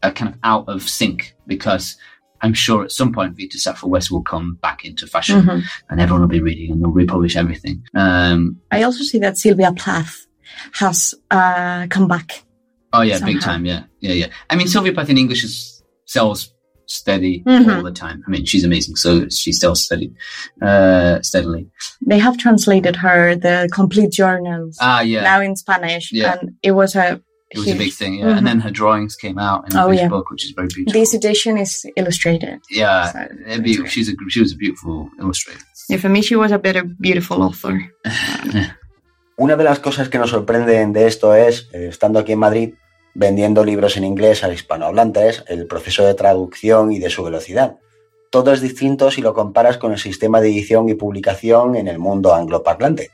[0.01, 1.97] are kind of out of sync because
[2.45, 5.58] I'm sure at some point Vita Sackville West will come back into fashion Ujú.
[5.89, 7.77] and everyone will be reading and they'll republish everything.
[8.03, 10.15] Um, I also see that Sylvia Plath
[10.81, 10.97] has
[11.31, 12.27] uh, come back.
[12.93, 13.65] oh yeah, big time.
[13.71, 14.29] Yeah, yeah, yeah.
[14.51, 16.39] I mean, Sylvia Plath in English is, sells
[16.88, 17.75] steady Mhm.
[17.75, 18.17] all the time.
[18.25, 20.10] I mean, she's amazing, so she sells steady,
[20.62, 21.63] uh, steadily.
[22.12, 25.23] They have translated her the complete journals Ah, yeah.
[25.23, 26.34] now in Spanish, Yeah.
[26.34, 27.08] and it was a
[27.51, 28.25] it was a huge- big thing, yeah.
[28.27, 28.38] Mhm.
[28.38, 30.10] And then her drawings came out in a Oh, big yeah.
[30.10, 30.99] book, which is very beautiful.
[30.99, 32.60] This edition is illustrated.
[32.69, 35.62] yeah, So, be- she's a she was a beautiful illustrator.
[35.89, 37.75] Yeah, for me, she was a better, beautiful author.
[39.38, 42.73] Una de las cosas que nos sorprenden de esto es, eh, estando aquí en Madrid,
[43.13, 47.77] vendiendo libros en inglés a hispanohablantes, el proceso de traducción y de su velocidad.
[48.31, 51.99] Todo es distinto si lo comparas con el sistema de edición y publicación en el
[51.99, 53.12] mundo angloparlante.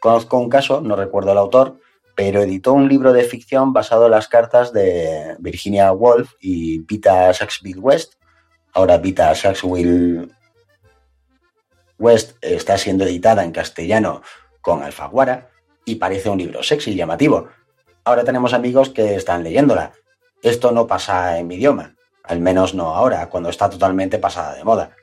[0.00, 1.78] Conozco un caso, no recuerdo el autor,
[2.20, 7.32] pero editó un libro de ficción basado en las cartas de Virginia Woolf y Vita
[7.32, 8.16] Sackville West.
[8.74, 10.28] Ahora Vita Sackville
[11.98, 14.20] West está siendo editada en castellano
[14.60, 15.48] con Alfaguara
[15.86, 17.48] y parece un libro sexy y llamativo.
[18.04, 19.92] Ahora tenemos amigos que están leyéndola.
[20.42, 24.64] Esto no pasa en mi idioma, al menos no ahora, cuando está totalmente pasada de
[24.64, 24.94] moda.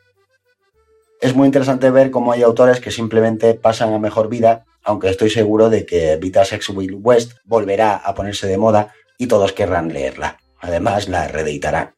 [1.20, 5.30] Es muy interesante ver cómo hay autores que simplemente pasan a mejor vida, aunque estoy
[5.30, 10.38] seguro de que Vita Sackville West volverá a ponerse de moda y todos querrán leerla.
[10.62, 11.94] Además, la reeditarán.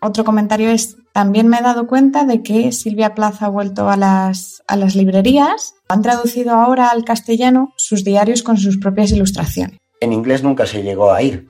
[0.00, 3.96] Otro comentario es, también me he dado cuenta de que Silvia Plath ha vuelto a
[3.96, 5.76] las, a las librerías.
[5.88, 9.78] Han traducido ahora al castellano sus diarios con sus propias ilustraciones.
[10.00, 11.48] En inglés nunca se llegó a ir.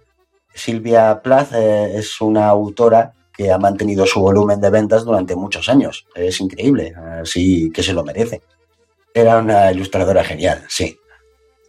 [0.54, 5.70] Silvia Plath eh, es una autora que ha mantenido su volumen de ventas durante muchos
[5.70, 6.06] años.
[6.14, 8.42] Es increíble, así que se lo merece.
[9.14, 10.96] Era una ilustradora genial, sí.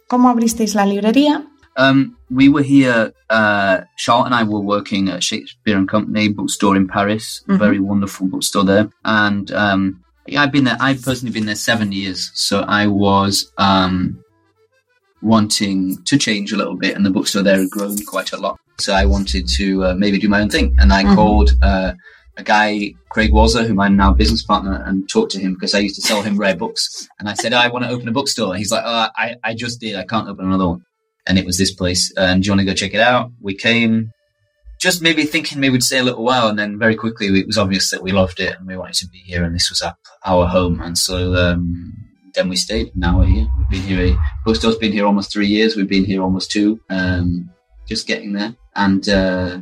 [0.08, 1.46] ¿Cómo abristeis la librería?
[1.78, 3.12] Um, we were here.
[3.30, 7.42] Uh, Charlotte and I were working at Shakespeare and Company bookstore in Paris.
[7.48, 7.58] Mhm.
[7.58, 8.88] Very wonderful bookstore there.
[9.04, 10.76] And um, yeah, I've been there.
[10.80, 12.30] I've personally been there seven years.
[12.34, 14.18] So I was um,
[15.22, 18.58] wanting to change a little bit, and the bookstore there had grown quite a lot.
[18.78, 21.14] So I wanted to uh, maybe do my own thing, and I Mhm.
[21.14, 21.50] called.
[21.62, 21.92] Uh,
[22.36, 25.74] a guy, Craig Walzer, whom I'm now a business partner, and talked to him because
[25.74, 27.08] I used to sell him rare books.
[27.18, 28.50] And I said, I want to open a bookstore.
[28.50, 29.96] And he's like, oh, I, I just did.
[29.96, 30.82] I can't open another one
[31.26, 32.12] and it was this place.
[32.16, 33.30] And do you want to go check it out?
[33.40, 34.12] We came,
[34.80, 37.58] just maybe thinking maybe we'd stay a little while, and then very quickly it was
[37.58, 39.96] obvious that we loved it and we wanted to be here, and this was our,
[40.24, 40.80] our home.
[40.80, 41.92] And so um,
[42.34, 42.94] then we stayed.
[42.94, 43.46] Now we're here.
[43.58, 44.14] We've been here.
[44.14, 45.76] A, Bookstore's been here almost three years.
[45.76, 46.80] We've been here almost two.
[46.90, 47.50] Um,
[47.88, 49.58] just getting there, and uh,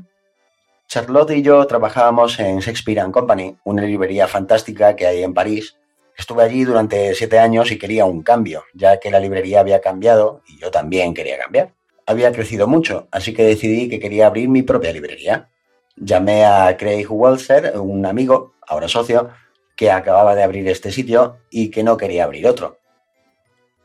[0.94, 5.76] Charlotte y yo trabajábamos en Shakespeare and Company, una librería fantástica que hay en París.
[6.16, 10.42] Estuve allí durante siete años y quería un cambio, ya que la librería había cambiado
[10.46, 11.74] y yo también quería cambiar.
[12.06, 15.48] Había crecido mucho, así que decidí que quería abrir mi propia librería.
[15.96, 19.30] Llamé a Craig Walzer, un amigo, ahora socio,
[19.74, 22.78] que acababa de abrir este sitio y que no quería abrir otro.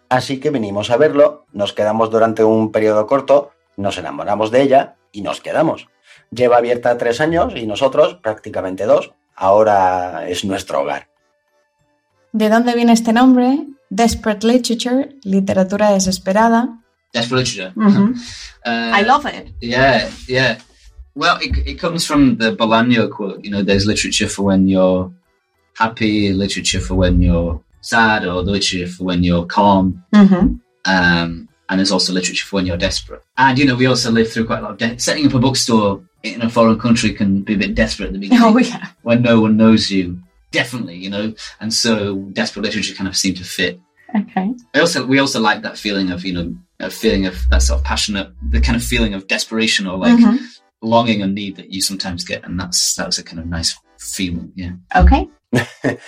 [0.10, 4.98] Así que vinimos a verlo, nos quedamos durante un periodo corto, nos enamoramos de ella
[5.12, 5.88] y nos quedamos.
[6.32, 9.12] Lleva abierta tres años y nosotros prácticamente dos.
[9.36, 11.08] Ahora es nuestro hogar.
[12.32, 13.66] ¿De dónde viene este nombre?
[13.90, 16.80] Desperate Literature, literatura desesperada.
[17.28, 17.74] for literature.
[17.78, 19.54] Uh, I love it.
[19.62, 20.60] Yeah, yeah.
[21.16, 23.44] Well, it, it comes from the Bolaño quote.
[23.44, 25.12] You know, there's literature for when you're
[25.74, 30.04] happy, literature for when you're sad, or literature for when you're calm.
[30.86, 33.24] Um, and there's also literature for when you're desperate.
[33.38, 36.02] And you know, we also live through quite a lot of setting up a bookstore
[36.24, 38.88] in a foreign country can be a bit desperate at the beginning Oh, yeah.
[39.04, 40.20] when no one knows you.
[40.52, 43.80] Definitely, you know, and so desperate literature kind of seemed to fit.
[44.16, 44.52] Okay.
[44.74, 47.80] I also we also like that feeling of you know a feeling of that sort
[47.80, 50.40] of passionate, the kind of feeling of desperation or like Mhm.
[50.82, 54.52] longing and need that you sometimes get, and that's that's a kind of nice feeling.
[54.56, 54.72] Yeah.
[54.96, 55.30] Okay.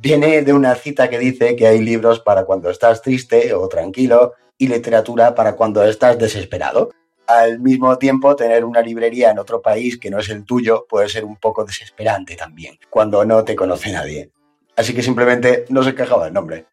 [0.00, 4.34] Viene de una cita que dice que hay libros para cuando estás triste o tranquilo
[4.56, 6.92] y literatura para cuando estás desesperado.
[7.28, 11.08] Al mismo tiempo, tener una librería en otro país que no es el tuyo puede
[11.10, 14.30] ser un poco desesperante también, cuando no te conoce nadie.
[14.76, 16.66] Así que simplemente no se quejaba el nombre.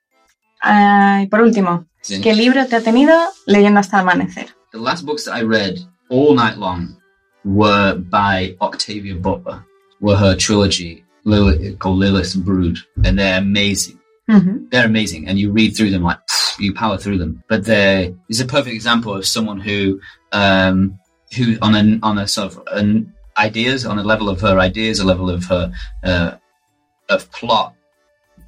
[0.62, 2.22] Ah, y por último, Sí.
[2.22, 3.14] ¿qué libro te ha tenido
[3.46, 4.48] leyendo hasta el amanecer?
[4.72, 5.76] The last books that I read
[6.10, 6.98] all night long
[7.44, 9.66] were by Octavia Butler.
[10.00, 14.00] Were her trilogy Lilith, called Lilith's Brood, and they're amazing.
[14.30, 14.70] Ujú.
[14.72, 16.20] They're amazing, and you read through them like
[16.60, 17.44] you power through them.
[17.50, 20.00] But they is a perfect example of someone who,
[20.36, 21.00] um,
[21.36, 25.00] who on an on a sort of an ideas on a level of her ideas,
[25.00, 25.72] a level of her
[26.04, 26.32] uh,
[27.10, 27.74] of plot.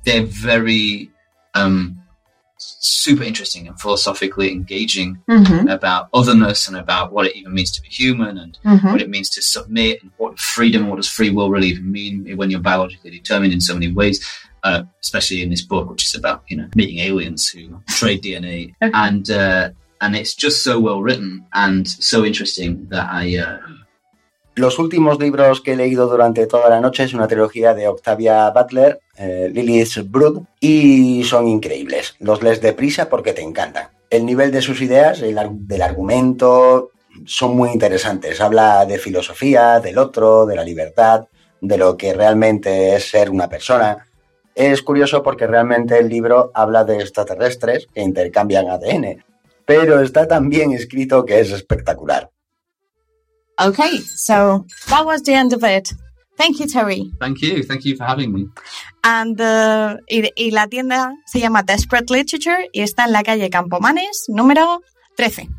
[0.05, 1.09] They're very
[1.53, 2.01] um,
[2.59, 5.71] super interesting and philosophically engaging Ujú.
[5.71, 8.91] about otherness and about what it even means to be human and Ujú.
[8.91, 12.13] what it means to submit and what freedom what does free will really even mean
[12.37, 14.17] when you're biologically determined in so many ways
[14.63, 18.73] uh, especially in this book which is about you know meeting aliens who trade dna
[18.81, 18.91] Okay.
[19.05, 19.69] and uh,
[20.01, 23.57] and it's just so well written and so interesting that i uh,
[24.57, 28.49] Los últimos libros que he leído durante toda la noche es una trilogía de Octavia
[28.49, 32.15] Butler, eh, Lilith's Brood, y son increíbles.
[32.19, 33.89] Los lees deprisa porque te encantan.
[34.09, 36.89] El nivel de sus ideas, el del argumento,
[37.27, 38.41] son muy interesantes.
[38.41, 41.27] Habla de filosofía, del otro, de la libertad,
[41.61, 44.07] de lo que realmente es ser una persona.
[44.55, 49.23] Es curioso porque realmente el libro habla de extraterrestres que intercambian ADN,
[49.67, 52.31] pero está tan bien escrito que es espectacular.
[53.59, 55.93] Okay, so that was the end of it.
[56.37, 57.11] Thank you, Terry.
[57.19, 58.45] thank you thank you for having me
[59.03, 63.49] And, uh, y, y la tienda se llama Desperate Literature y está en la calle
[63.49, 64.81] Campomanes, número
[65.15, 65.49] 13.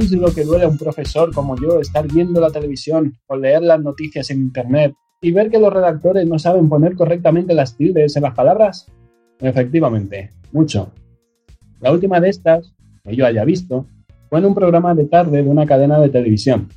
[0.00, 3.60] ¿Sabéis lo que duele a un profesor como yo estar viendo la televisión o leer
[3.60, 8.16] las noticias en internet y ver que los redactores no saben poner correctamente las tildes
[8.16, 8.86] en las palabras?
[9.40, 10.90] Efectivamente, mucho.
[11.80, 13.84] La última de estas, que yo haya visto,
[14.30, 16.70] fue en un programa de tarde de una cadena de televisión,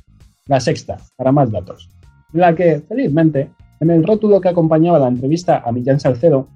[0.46, 1.88] La Sexta, para más datos,
[2.34, 3.48] en la que, felizmente,
[3.80, 6.48] en el rótulo que acompañaba la entrevista a Millán Salcedo,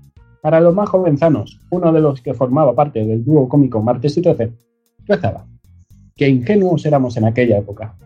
[0.43, 4.21] para los más jovenzanos, uno de los que formaba parte del dúo cómico Martes y
[4.21, 4.53] Trece,
[5.07, 5.47] rezaba
[6.19, 7.97] qué ingenuos éramos en aquella época.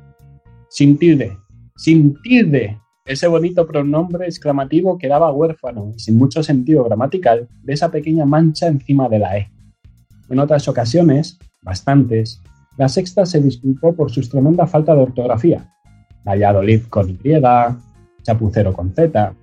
[0.68, 1.36] Sin tilde,
[1.74, 7.90] sin tilde, ese bonito pronombre exclamativo quedaba huérfano y sin mucho sentido gramatical de esa
[7.90, 9.50] pequeña mancha encima de la E.
[10.28, 12.40] En otras ocasiones, bastantes,
[12.76, 15.74] la sexta se disculpó por su tremenda falta de ortografía.
[16.24, 17.18] Valladolid con Y,
[18.22, 19.34] Chapucero con Z.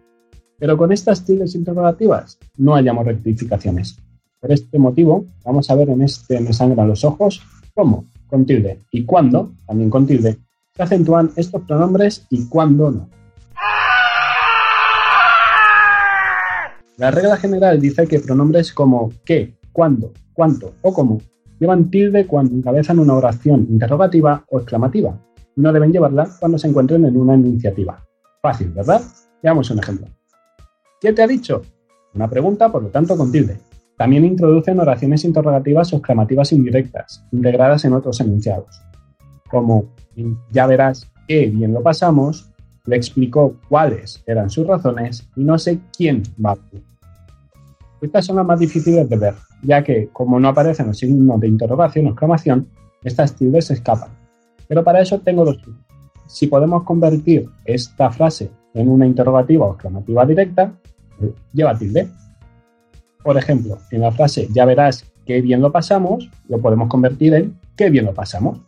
[0.57, 3.97] Pero con estas tildes interrogativas no hallamos rectificaciones.
[4.39, 7.41] Por este motivo, vamos a ver en este Me sangran los ojos
[7.75, 10.37] cómo, con tilde, y cuándo, también con tilde,
[10.75, 13.09] se acentúan estos pronombres y cuándo no.
[16.97, 21.19] La regla general dice que pronombres como qué, cuándo, cuánto o cómo
[21.59, 25.19] llevan tilde cuando encabezan una oración interrogativa o exclamativa.
[25.55, 28.01] No deben llevarla cuando se encuentren en una enunciativa.
[28.41, 29.01] Fácil, ¿verdad?
[29.43, 30.07] Veamos un ejemplo.
[31.01, 31.61] ¿Qué te ha dicho?
[32.13, 33.59] Una pregunta, por lo tanto, con tilde.
[33.99, 38.81] También introducen oraciones interrogativas o exclamativas indirectas, integradas en otros enunciados.
[39.49, 39.89] Como,
[40.53, 42.49] ya verás qué bien lo pasamos,
[42.85, 46.57] le explicó cuáles eran sus razones y no sé quién va.
[48.01, 49.33] Estas son las más difíciles de ver,
[49.63, 52.69] ya que, como no aparecen los signos de interrogación o exclamación,
[53.03, 54.11] estas tildes se escapan.
[54.69, 55.83] Pero para eso tengo dos trucos.
[56.25, 60.71] Si podemos convertir esta frase en una interrogativa o exclamativa directa,
[61.21, 62.07] eh, lleva tilde.
[63.23, 67.57] Por ejemplo, en la frase ya verás qué bien lo pasamos, lo podemos convertir en
[67.75, 68.59] qué bien lo pasamos.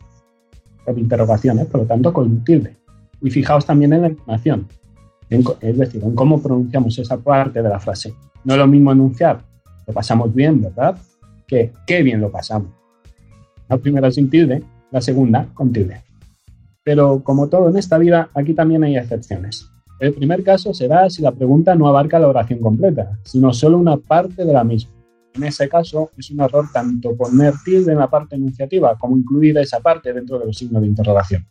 [0.84, 2.76] con interrogaciones, por lo tanto con tilde.
[3.20, 4.66] Y fijaos también en la entonación,
[5.30, 8.14] es decir, en cómo pronunciamos esa parte de la frase.
[8.44, 9.40] No es lo mismo enunciar,
[9.86, 10.98] lo pasamos bien, ¿verdad?
[11.46, 12.70] Que qué bien lo pasamos.
[13.68, 16.02] La primera sin tilde, la segunda con tilde.
[16.82, 19.70] Pero como todo en esta vida, aquí también hay excepciones.
[20.02, 23.96] El primer caso será si la pregunta no abarca la oración completa, sino solo una
[23.96, 24.90] parte de la misma.
[25.32, 29.56] En ese caso, es un error tanto poner tilde en la parte enunciativa como incluir
[29.58, 31.46] esa parte dentro de los signos de interrogación.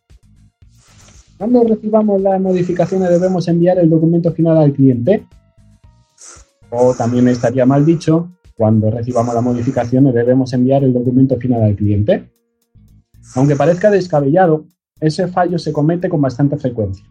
[1.38, 5.26] Cuando recibamos las modificaciones debemos enviar el documento final al cliente.
[6.72, 11.78] O también estaría mal dicho, cuando recibamos las modificaciones debemos enviar el documento final al
[11.78, 12.30] cliente.
[13.36, 14.66] Aunque parezca descabellado,
[15.00, 17.06] ese fallo se comete con bastante frecuencia.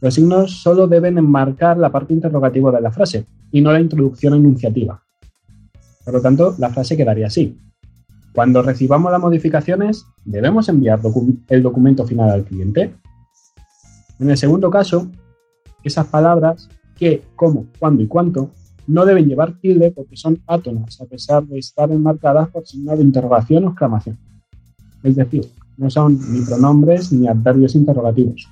[0.00, 4.34] Los signos solo deben enmarcar la parte interrogativa de la frase y no la introducción
[4.34, 5.02] enunciativa.
[6.04, 7.58] Por lo tanto, la frase quedaría así.
[8.32, 11.00] Cuando recibamos las modificaciones, debemos enviar
[11.48, 12.94] el documento final al cliente.
[14.20, 15.10] En el segundo caso,
[15.82, 18.50] esas palabras que, cómo, cuándo y cuánto
[18.86, 23.02] no deben llevar tilde porque son átonas, a pesar de estar enmarcadas por signo de
[23.02, 24.18] interrogación o exclamación.
[25.02, 25.44] Es decir,
[25.76, 28.48] no son ni pronombres ni adverbios interrogativos.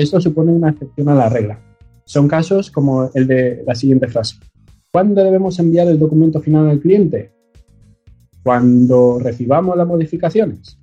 [0.00, 1.60] Esto supone una excepción a la regla.
[2.06, 4.36] Son casos como el de la siguiente frase.
[4.90, 7.32] ¿Cuándo debemos enviar el documento final al cliente?
[8.42, 10.78] Cuando recibamos las modificaciones.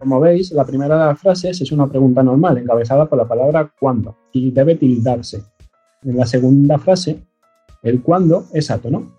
[0.00, 3.72] Como veis, la primera de las frases es una pregunta normal, encabezada por la palabra
[3.78, 5.44] cuándo, y debe tildarse.
[6.02, 7.20] En la segunda frase,
[7.84, 9.12] el cuándo es átono,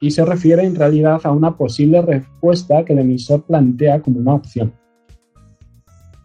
[0.00, 4.34] y se refiere en realidad a una posible respuesta que el emisor plantea como una
[4.34, 4.74] opción.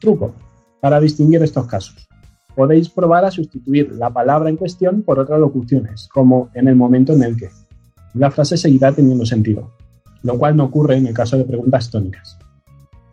[0.02, 0.36] Truco
[0.82, 2.11] para distinguir estos casos.
[2.56, 7.14] Podéis probar a sustituir la palabra en cuestión por otras locuciones, como en el momento
[7.14, 7.49] en el que.
[8.14, 9.72] La frase seguirá teniendo sentido,
[10.24, 12.38] lo cual no ocurre en el caso de preguntas tónicas.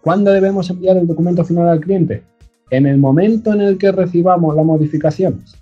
[0.03, 2.24] ¿Cuándo debemos enviar el documento final al cliente?
[2.70, 5.55] En el momento en el que recibamos las modificaciones.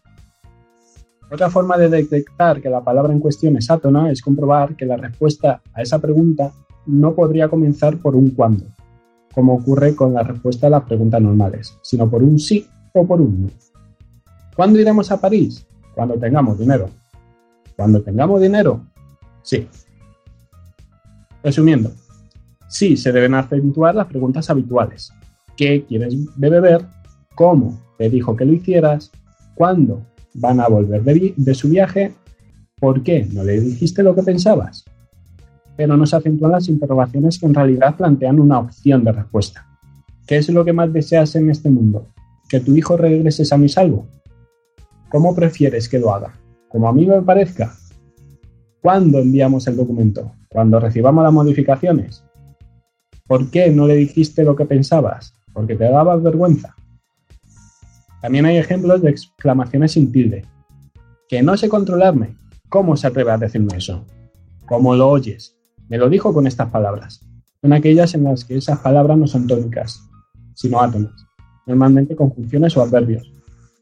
[1.30, 4.96] Otra forma de detectar que la palabra en cuestión es átona es comprobar que la
[4.96, 6.52] respuesta a esa pregunta
[6.86, 8.64] no podría comenzar por un cuándo,
[9.34, 13.20] como ocurre con la respuesta a las preguntas normales, sino por un sí o por
[13.20, 13.48] un no.
[14.56, 15.66] ¿Cuándo iremos a París?
[15.94, 16.88] Cuando tengamos dinero.
[17.76, 18.86] Cuando tengamos dinero,
[19.42, 19.68] sí.
[21.44, 21.92] Resumiendo,
[22.66, 25.12] sí se deben acentuar las preguntas habituales.
[25.58, 26.86] ¿Qué quieres beber?
[27.34, 29.12] ¿Cómo te dijo que lo hicieras?
[29.54, 32.14] ¿Cuándo van a volver de, su viaje?
[32.80, 34.86] ¿Por qué no le dijiste lo que pensabas?
[35.76, 39.66] Pero no se acentúan las interrogaciones que en realidad plantean una opción de respuesta.
[40.26, 42.08] ¿Qué es lo que más deseas en este mundo?
[42.48, 44.06] ¿Que tu hijo regrese a mi salvo?
[45.16, 46.34] ¿Cómo prefieres que lo haga?
[46.68, 47.74] ¿Como a mí me parezca?
[48.82, 50.32] ¿Cuándo enviamos el documento?
[50.46, 52.22] ¿Cuando recibamos las modificaciones?
[53.26, 55.32] ¿Por qué no le dijiste lo que pensabas?
[55.54, 56.76] ¿Porque te dabas vergüenza?
[58.20, 60.44] También hay ejemplos de exclamaciones sin tilde.
[61.30, 62.36] Que no sé controlarme.
[62.68, 64.04] ¿Cómo se atreve a decirme eso?
[64.66, 65.56] ¿Cómo lo oyes?
[65.88, 67.26] Me lo dijo con estas palabras.
[67.62, 69.98] Son aquellas en las que esas palabras no son tónicas,
[70.52, 71.26] sino átomas,
[71.66, 73.32] normalmente con funciones o adverbios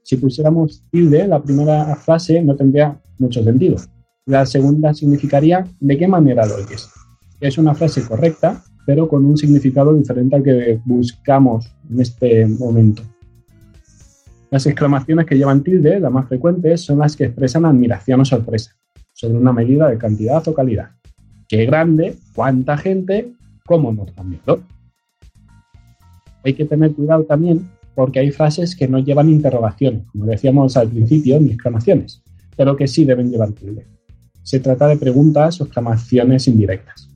[0.05, 3.77] si pusiéramos tilde, la primera frase no tendría mucho sentido.
[4.27, 6.91] La segunda significaría de qué manera lo oyes.
[7.41, 13.03] Es una frase correcta, pero con un significado diferente al que buscamos en este momento.
[14.51, 18.73] Las exclamaciones que llevan tilde, las más frecuentes, son las que expresan admiración o sorpresa
[19.15, 20.91] sobre una medida de cantidad o calidad.
[21.49, 22.15] ¿Qué grande?
[22.35, 23.33] ¿Cuánta gente?
[23.65, 24.61] ¿Cómo nos cambiado?
[26.45, 30.89] Hay que tener cuidado también porque hay frases que no llevan interrogaciones, como decíamos al
[30.89, 32.23] principio, ni exclamaciones,
[32.57, 33.87] pero que sí deben llevar tilde.
[34.43, 37.09] Se trata de preguntas o exclamaciones indirectas.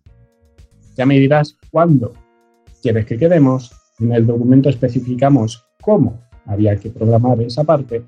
[0.96, 2.14] Ya me dirás cuándo
[2.82, 3.72] quieres que quedemos.
[4.00, 8.04] En el documento especificamos cómo había que programar esa parte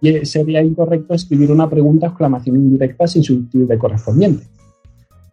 [0.00, 4.46] y sería incorrecto escribir una pregunta o exclamación indirecta sin su tilde correspondiente.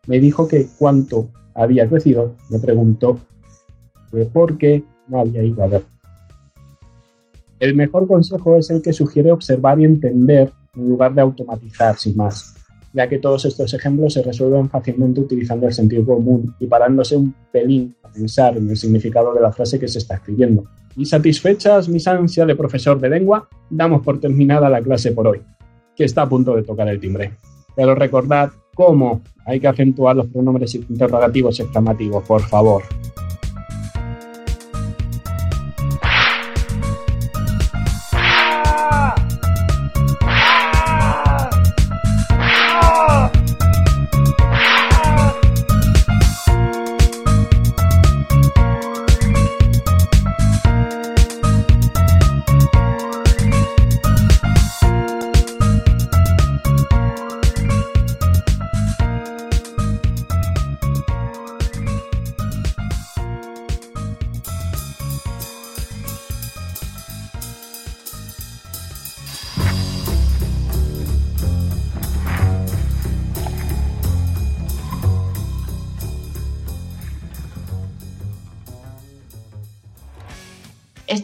[0.08, 3.20] Me dijo que cuánto había crecido, me preguntó
[4.34, 5.97] por qué no había ido a ver.
[7.60, 12.16] El mejor consejo es el que sugiere observar y entender en lugar de automatizar sin
[12.16, 12.56] más,
[12.94, 17.34] ya que todos estos ejemplos se resuelven fácilmente utilizando el sentido común y parándose un
[17.52, 20.66] pelín a pensar en el significado de la frase que se está escribiendo.
[20.96, 25.42] Y satisfechas mis ansias de profesor de lengua, damos por terminada la clase por hoy,
[25.96, 27.34] que está a punto de tocar el timbre.
[27.76, 32.84] Pero recordad cómo hay que acentuar los pronombres interrogativos exclamativos, por favor.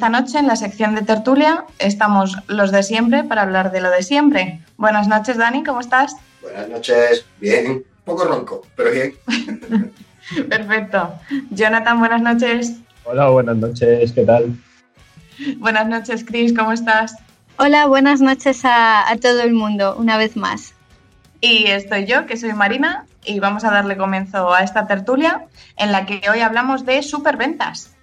[0.03, 3.89] Esta noche en la sección de tertulia estamos los de siempre para hablar de lo
[3.89, 4.59] de siempre.
[4.75, 6.17] Buenas noches, Dani, ¿cómo estás?
[6.41, 9.13] Buenas noches, bien, un poco ronco, pero bien.
[10.49, 11.13] Perfecto.
[11.51, 12.73] Jonathan, buenas noches.
[13.05, 14.53] Hola, buenas noches, ¿qué tal?
[15.59, 17.15] Buenas noches, Chris, ¿cómo estás?
[17.57, 20.73] Hola, buenas noches a, a todo el mundo, una vez más.
[21.39, 25.45] Y estoy yo, que soy Marina, y vamos a darle comienzo a esta tertulia
[25.77, 27.95] en la que hoy hablamos de superventas.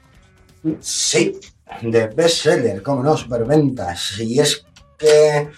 [0.81, 1.39] Sí,
[1.83, 4.19] de bestseller, cómo no, superventas.
[4.19, 4.65] Y es
[4.99, 5.49] que,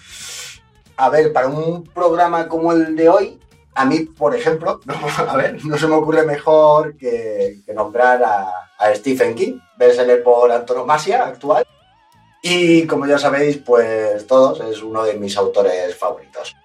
[0.97, 3.39] a ver, para un programa como el de hoy,
[3.75, 4.95] a mí, por ejemplo, no,
[5.29, 8.47] a ver, no se me ocurre mejor que, nombrar a,
[8.77, 11.65] a Stephen King, bestseller por antonomasia actual.
[12.41, 16.55] Y como ya sabéis, pues todos, es uno de mis autores favoritos.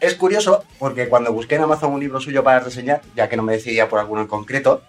[0.00, 3.42] Es curioso porque cuando busqué en Amazon un libro suyo para reseñar, ya que no
[3.42, 4.82] me decidía por alguno en concreto,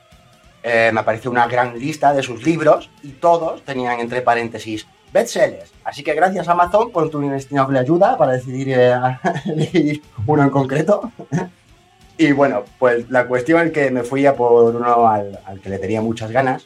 [0.68, 5.72] eh, me apareció una gran lista de sus libros y todos tenían entre paréntesis bestsellers.
[5.84, 9.00] Así que gracias Amazon por tu inestimable ayuda para decidir eh,
[10.26, 11.12] uno en concreto.
[12.18, 15.70] y bueno, pues la cuestión es que me fui a por uno al, al que
[15.70, 16.66] le tenía muchas ganas,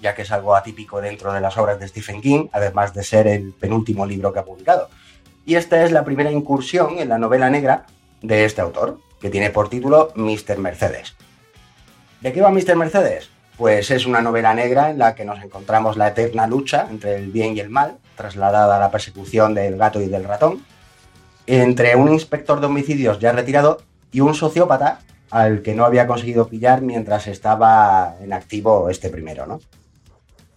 [0.00, 3.26] ya que es algo atípico dentro de las obras de Stephen King, además de ser
[3.26, 4.88] el penúltimo libro que ha publicado.
[5.44, 7.84] Y esta es la primera incursión en la novela negra
[8.22, 10.56] de este autor, que tiene por título Mr.
[10.56, 11.14] Mercedes.
[12.20, 12.74] ¿De qué va Mr.
[12.74, 13.30] Mercedes?
[13.56, 17.30] Pues es una novela negra en la que nos encontramos la eterna lucha entre el
[17.30, 20.64] bien y el mal, trasladada a la persecución del gato y del ratón,
[21.46, 24.98] entre un inspector de homicidios ya retirado y un sociópata
[25.30, 29.60] al que no había conseguido pillar mientras estaba en activo este primero, ¿no?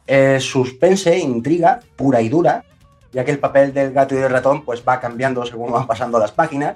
[0.07, 2.63] Es suspense, intriga, pura y dura,
[3.11, 6.17] ya que el papel del gato y del ratón pues va cambiando según van pasando
[6.17, 6.75] las páginas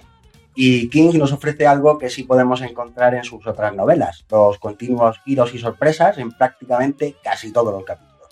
[0.56, 5.20] y King nos ofrece algo que sí podemos encontrar en sus otras novelas, los continuos
[5.26, 8.30] giros y sorpresas en prácticamente casi todos los capítulos.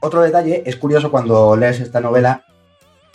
[0.00, 2.44] Otro detalle, es curioso cuando lees esta novela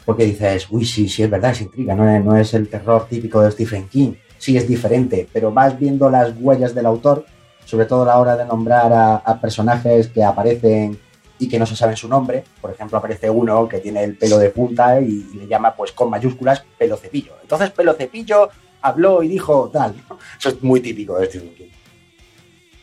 [0.05, 3.49] porque dices, uy, sí, sí, es verdad, es intriga, no es, el terror típico de
[3.49, 7.25] Stephen King, sí es diferente, pero vas viendo las huellas del autor,
[7.63, 10.99] sobre todo a la hora de nombrar a personajes que aparecen
[11.39, 12.43] y que no se sabe su nombre.
[12.61, 16.09] Por ejemplo, aparece uno que tiene el pelo de punta y le llama, pues con
[16.09, 17.33] mayúsculas, pelo cepillo.
[17.41, 18.49] Entonces, pelo cepillo
[18.81, 19.95] habló y dijo tal.
[20.39, 21.69] Eso es muy típico de Stephen King.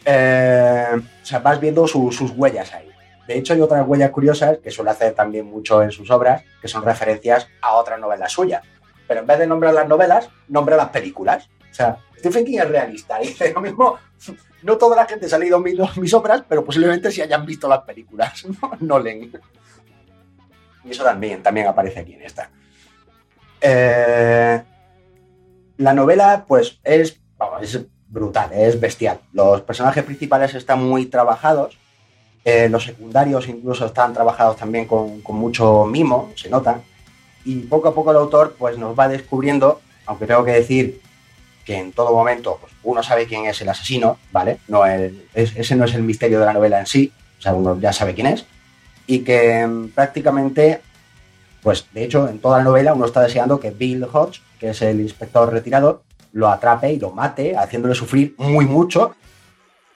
[0.05, 2.89] Eh, o sea, vas viendo su- sus huellas ahí.
[3.27, 6.67] De hecho, hay otras huellas curiosas que suele hacer también mucho en sus obras, que
[6.69, 8.63] son referencias a otras novelas suyas.
[9.07, 11.49] Pero en vez de nombrar las novelas, nombra las películas.
[11.71, 13.19] O sea, Stephen King es realista.
[13.23, 13.97] Dice lo mismo,
[14.63, 17.83] no toda la gente se ha leído mis, obras, pero posiblemente sí hayan visto las
[17.83, 18.45] películas.
[18.81, 19.33] No, leen.
[20.85, 22.51] Y eso también, también aparece aquí en esta.
[23.61, 24.63] Eh,
[25.77, 27.21] la novela, pues, es,
[28.09, 29.21] brutal, es bestial.
[29.33, 31.79] Los personajes principales están muy trabajados.
[32.45, 36.81] eh, los secundarios incluso están trabajados también con, con mucho mimo, se nota.
[37.45, 41.01] Y poco a poco el autor pues, nos va descubriendo, aunque tengo que decir
[41.65, 44.59] que en todo momento pues, uno sabe quién es el asesino, ¿vale?
[44.69, 47.79] No es- ese no es el misterio de la novela en sí, o sea, uno
[47.81, 48.45] ya sabe quién es.
[49.07, 50.81] Y que mm, prácticamente,
[51.63, 54.83] pues de hecho, en toda la novela uno está deseando que Bill Hodge, que es
[54.83, 56.03] el inspector retirado,
[56.33, 59.15] lo atrape y lo mate, haciéndole sufrir muy mucho.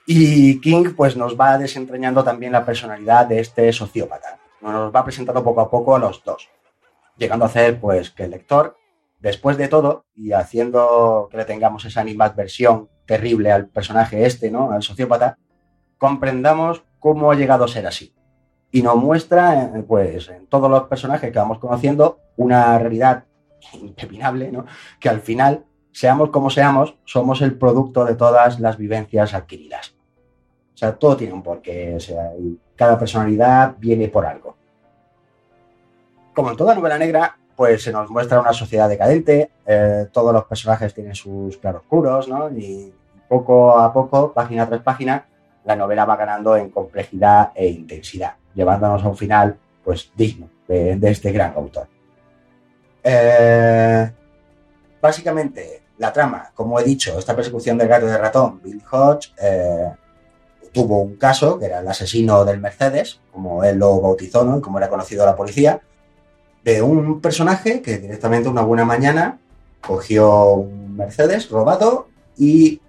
[0.06, 4.38] Y King pues nos va desentrañando también la personalidad de este sociópata.
[4.60, 6.48] Nos va presentando poco a poco a los dos,
[7.16, 8.76] llegando a hacer pues que el lector,
[9.26, 14.70] después de todo, y haciendo que le tengamos esa animadversión terrible al personaje este, ¿no?
[14.70, 15.36] Al sociópata,
[15.98, 18.14] comprendamos cómo ha llegado a ser así.
[18.70, 23.24] Y nos muestra, eh, pues, en todos los personajes que vamos conociendo, una realidad
[23.72, 24.64] impepinable, ¿no?
[25.00, 29.96] Que al final, seamos como seamos, somos el producto de todas las vivencias adquiridas.
[30.72, 34.56] O sea, todo tiene un porqué, o sea, y cada personalidad viene por algo.
[36.32, 40.44] Como en toda novela negra, pues se nos muestra una sociedad decadente, eh, todos los
[40.44, 42.50] personajes tienen sus claroscuros, ¿no?
[42.50, 42.92] Y
[43.28, 45.26] poco a poco, página tras página,
[45.64, 50.98] la novela va ganando en complejidad e intensidad, llevándonos a un final, pues, digno de,
[51.02, 51.88] este gran autor.
[53.02, 54.10] Eh,
[55.00, 59.92] básicamente, la trama, como he dicho, esta persecución del gato de ratón, Bill Hodge, eh,
[60.72, 64.60] tuvo un caso, que era el asesino del Mercedes, como él lo bautizó, ¿no?
[64.60, 65.80] Como era conocido la policía,
[66.66, 69.38] de un personaje que directamente una buena mañana
[69.80, 72.80] cogió un Mercedes robado y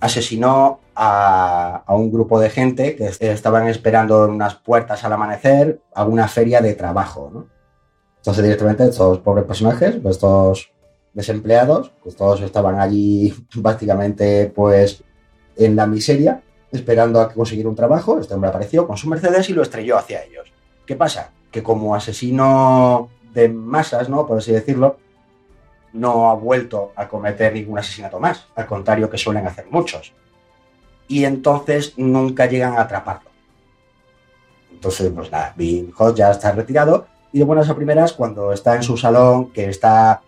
[0.00, 5.80] asesinó a, a un grupo de gente que estaban esperando en unas puertas al amanecer
[5.94, 7.46] a una feria de trabajo, ¿no?
[8.18, 10.70] Entonces directamente estos pobres personajes, pues, estos
[11.14, 15.02] desempleados, pues todos estaban allí básicamente pues
[15.56, 18.18] en la miseria esperando a conseguir un trabajo.
[18.20, 20.52] Este hombre apareció con su Mercedes y lo estrelló hacia ellos.
[20.84, 21.30] ¿Qué pasa?
[21.50, 24.26] Que como asesino de masas, ¿no?
[24.26, 24.96] Por así decirlo,
[25.92, 30.12] no ha vuelto a cometer ningún asesinato más, al contrario que suelen hacer muchos.
[31.08, 33.30] Y entonces nunca llegan a atraparlo.
[34.72, 38.76] Entonces, pues nada, Bill Hodge ya está retirado y de buenas a primeras, cuando está
[38.76, 40.20] en su salón, que está,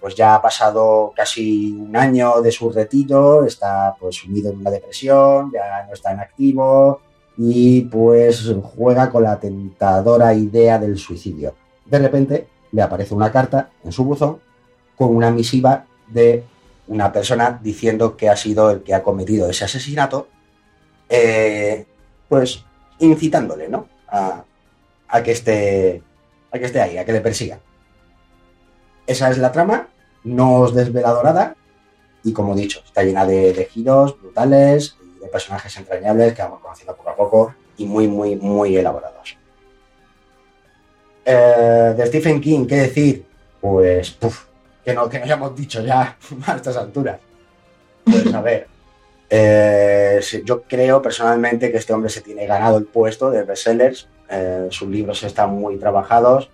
[0.00, 4.70] pues ya ha pasado casi un año de su retiro, está pues sumido en una
[4.70, 7.00] depresión, ya no está en activo
[7.36, 11.54] y pues juega con la tentadora idea del suicidio.
[11.90, 14.40] De repente le aparece una carta en su buzón
[14.96, 16.44] con una misiva de
[16.88, 20.28] una persona diciendo que ha sido el que ha cometido ese asesinato,
[21.08, 21.86] eh,
[22.28, 22.64] pues
[22.98, 23.86] incitándole, ¿no?
[24.08, 24.44] A,
[25.22, 26.02] que esté
[26.50, 27.60] a que esté ahí, a que le persiga.
[29.06, 29.88] Esa es la trama,
[30.24, 31.56] no os desveladora nada,
[32.24, 36.42] y como he dicho, está llena de, de giros brutales y de personajes entrañables que
[36.42, 39.37] vamos conociendo poco a poco y muy, muy, muy elaborados.
[41.30, 43.26] Eh, de Stephen King, ¿qué decir?
[43.60, 44.46] Pues, puf,
[44.82, 46.16] que no, que no hayamos dicho ya
[46.46, 47.20] a estas alturas.
[48.02, 48.66] Pues a ver,
[49.28, 54.08] eh, yo creo personalmente que este hombre se tiene ganado el puesto de bestsellers.
[54.30, 56.50] Eh, sus libros están muy trabajados,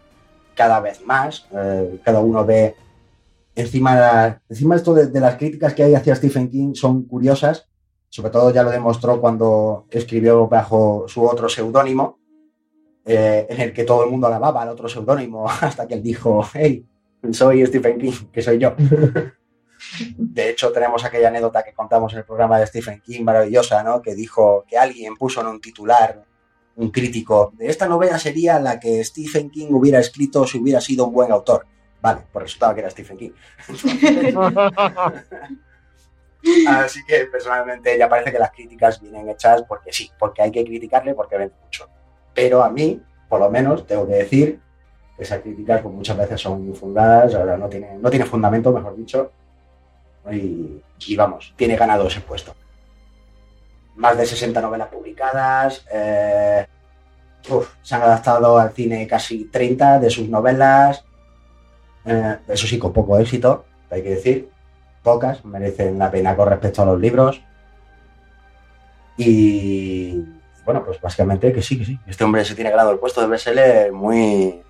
[0.56, 1.46] cada vez más.
[1.52, 2.74] Eh, cada uno ve.
[3.54, 7.68] Encima, encima esto de las críticas que hay hacia Stephen King son curiosas.
[8.08, 12.18] Sobre todo ya lo demostró cuando escribió bajo su otro seudónimo,
[13.04, 16.44] eh, en el que todo el mundo alababa al otro seudónimo, hasta que él dijo,
[16.52, 16.84] hey,
[17.32, 18.74] soy Stephen King, que soy yo.
[20.16, 24.00] De hecho, tenemos aquella anécdota que contamos en el programa de Stephen King, maravillosa, ¿no?
[24.00, 26.24] Que dijo que alguien puso en un titular,
[26.76, 31.06] un crítico, de esta novela sería la que Stephen King hubiera escrito si hubiera sido
[31.06, 31.66] un buen autor.
[32.00, 33.30] Vale, pues resultaba que era Stephen King.
[36.68, 40.64] Así que personalmente ya parece que las críticas vienen hechas porque sí, porque hay que
[40.64, 41.88] criticarle porque vende mucho.
[42.34, 44.60] Pero a mí, por lo menos, tengo que decir
[45.16, 48.96] que esas críticas pues, muchas veces son infundadas, ahora no tiene, no tiene fundamento, mejor
[48.96, 49.30] dicho,
[50.30, 52.54] y, vamos, tiene ganado ese puesto.
[53.96, 56.66] Más de 60 novelas publicadas, eh,
[57.82, 61.04] se han adaptado al cine casi 30 de sus novelas,
[62.04, 64.50] eh, eso sí, con poco éxito, hay que decir,
[65.02, 67.40] pocas, merecen la pena con respecto a los libros.
[69.16, 70.24] Y
[70.64, 71.98] bueno, pues básicamente que sí, que sí.
[72.06, 74.62] Este hombre se tiene ganado el puesto de bestseller muy,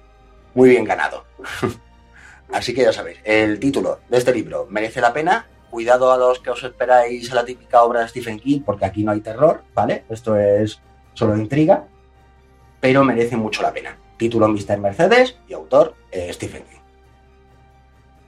[0.55, 1.25] muy bien ganado.
[2.53, 5.47] Así que ya sabéis, el título de este libro merece la pena.
[5.71, 9.03] Cuidado a los que os esperáis a la típica obra de Stephen King, porque aquí
[9.03, 10.05] no hay terror, ¿vale?
[10.09, 10.81] Esto es
[11.15, 11.85] solo intriga,
[12.81, 13.99] pero merece mucho la pena.
[14.17, 14.79] Título Mr.
[14.79, 16.79] Mercedes y autor eh, Stephen King.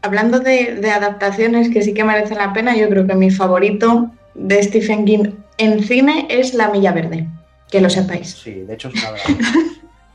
[0.02, 4.10] Hablando de, de adaptaciones que sí que merecen la pena, yo creo que mi favorito
[4.34, 7.28] de Stephen King en cine es La Milla Verde,
[7.70, 8.30] que lo sepáis.
[8.30, 9.26] Sí, de hecho es una verdad.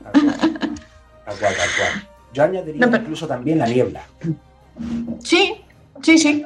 [0.03, 0.35] Tal cual,
[1.25, 2.07] tal cual, tal cual.
[2.33, 4.03] Yo añadiría No, pero- incluso también La Niebla.
[5.23, 5.55] Sí,
[6.01, 6.45] sí, sí.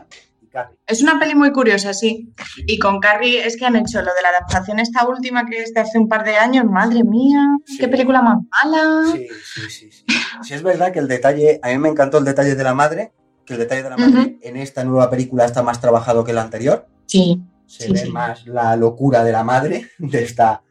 [0.88, 2.30] Es una peli muy curiosa, sí.
[2.66, 5.74] Y con Carrie es que han hecho lo de la adaptación esta última que es
[5.74, 6.64] de hace un par de años.
[6.66, 7.78] Madre mía, Sí.
[7.78, 9.12] qué película más mala.
[9.12, 10.06] Sí, sí, sí, sí.
[10.44, 13.12] Sí, es verdad que el detalle, a mí me encantó el detalle de la madre,
[13.46, 16.38] que el detalle de la madre en esta nueva película está más trabajado que el
[16.38, 16.88] anterior.
[17.06, 17.42] Sí.
[17.68, 20.62] Se Sí, ve más la locura de la madre, de esta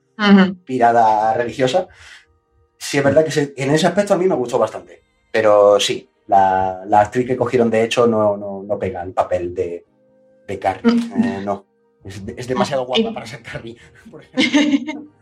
[0.64, 1.88] Pirada religiosa.
[2.78, 5.02] Sí, es verdad que se- en ese aspecto a mí me gustó bastante.
[5.32, 9.54] Pero sí, la, la actriz que cogieron de hecho no, no, no pega el papel
[9.54, 9.84] de,
[10.46, 10.92] de Carrie.
[10.92, 11.64] Eh, no.
[12.04, 13.76] Es, de- es demasiado guapa para ser Carrie.
[14.10, 15.04] por ejemplo.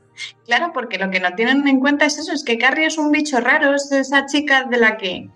[0.45, 3.11] Claro, porque lo que no tienen en cuenta es eso, es que Carrie es un
[3.11, 5.31] bicho raro, es esa chica de la que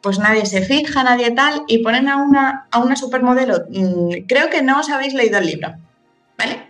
[0.00, 3.66] pues nadie se fija, nadie tal, y ponen a una, a una supermodelo.
[3.68, 5.74] Mm, creo que no os habéis leído el libro,
[6.38, 6.68] ¿vale?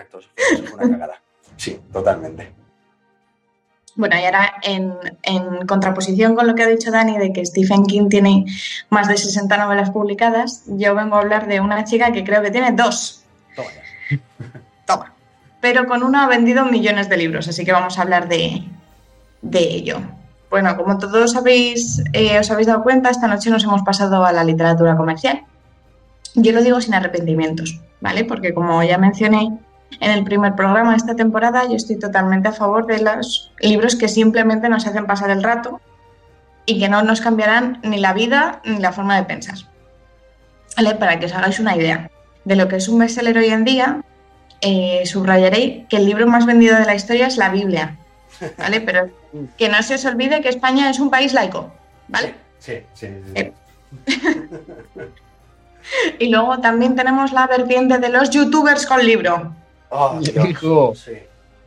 [0.00, 1.20] Exacto, eso fue, una cagada.
[1.56, 2.52] Sí, totalmente.
[3.96, 7.84] Bueno, y ahora en, en contraposición con lo que ha dicho Dani de que Stephen
[7.84, 8.46] King tiene
[8.88, 12.50] más de 60 novelas publicadas, yo vengo a hablar de una chica que creo que
[12.50, 13.24] tiene dos.
[13.54, 13.68] Toma.
[14.86, 15.12] Toma.
[15.60, 18.62] Pero con una ha vendido millones de libros, así que vamos a hablar de,
[19.42, 20.00] de ello.
[20.48, 24.32] Bueno, como todos habéis, eh, os habéis dado cuenta, esta noche nos hemos pasado a
[24.32, 25.44] la literatura comercial.
[26.34, 28.24] Yo lo digo sin arrepentimientos, ¿vale?
[28.24, 29.58] Porque como ya mencioné
[29.98, 33.96] en el primer programa de esta temporada, yo estoy totalmente a favor de los libros
[33.96, 35.80] que simplemente nos hacen pasar el rato
[36.66, 39.56] y que no nos cambiarán ni la vida ni la forma de pensar.
[40.76, 40.94] ¿Vale?
[40.94, 42.10] Para que os hagáis una idea
[42.44, 44.02] de lo que es un bestseller hoy en día,
[44.60, 47.96] eh, subrayaré que el libro más vendido de la historia es la Biblia,
[48.56, 48.80] ¿vale?
[48.86, 49.10] Pero
[49.58, 51.72] que no se os olvide que España es un país laico,
[52.08, 52.34] ¿vale?
[52.58, 53.22] Sí, sí, sí.
[53.26, 53.40] sí.
[53.40, 53.52] Eh.
[56.18, 59.54] Y luego también tenemos la vertiente de los youtubers con libro,
[59.90, 60.48] Oh, Dios.
[60.48, 60.94] Hijo.
[60.94, 61.12] Sí.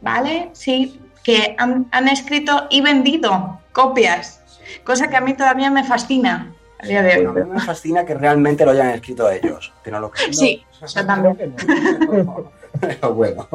[0.01, 0.49] ¿vale?
[0.53, 4.79] Sí, que han, han escrito y vendido copias, sí.
[4.83, 7.43] cosa que a mí todavía me fascina a día de Bueno, a hoy.
[7.45, 9.71] mí me fascina que realmente lo hayan escrito ellos.
[9.83, 10.33] Que no lo creo.
[10.33, 10.63] Sí,
[10.93, 11.55] yo también.
[12.81, 13.47] Pero bueno.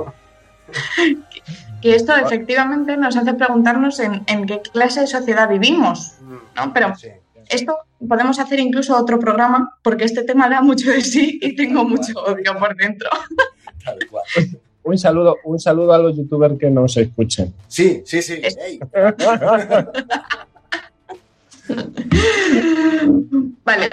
[1.82, 6.14] Que esto efectivamente nos hace preguntarnos en, en qué clase de sociedad vivimos,
[6.56, 6.72] ¿no?
[6.72, 7.08] Pero Sí.
[7.48, 7.76] esto
[8.08, 12.12] podemos hacer incluso otro programa, porque este tema da mucho de sí y tengo mucho
[12.24, 13.08] odio por dentro.
[14.82, 17.52] Un saludo, un saludo a los youtubers que nos escuchen.
[17.66, 18.40] Sí, sí, sí.
[23.64, 23.90] Vale.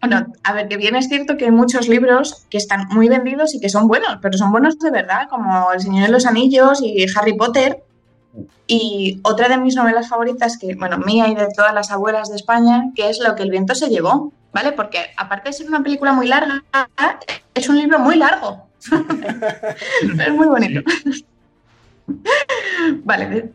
[0.00, 3.54] Bueno, a ver, que bien es cierto que hay muchos libros que están muy vendidos
[3.54, 6.80] y que son buenos, pero son buenos de verdad, como El Señor de los Anillos
[6.82, 7.82] y Harry Potter.
[8.66, 12.36] Y otra de mis novelas favoritas, que, bueno, mía y de todas las abuelas de
[12.36, 14.72] España, que es Lo que el viento se llevó, ¿vale?
[14.72, 16.62] Porque aparte de ser una película muy larga,
[17.54, 18.67] es un libro muy largo.
[20.26, 20.82] es muy bonito.
[23.04, 23.52] Vale,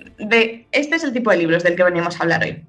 [0.72, 2.64] este es el tipo de libros del que venimos a hablar hoy.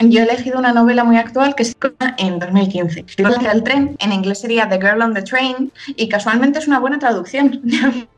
[0.00, 3.04] Yo he elegido una novela muy actual que se llama en 2015.
[3.16, 6.68] Igual que el tren, en inglés sería The Girl on the Train, y casualmente es
[6.68, 7.60] una buena traducción.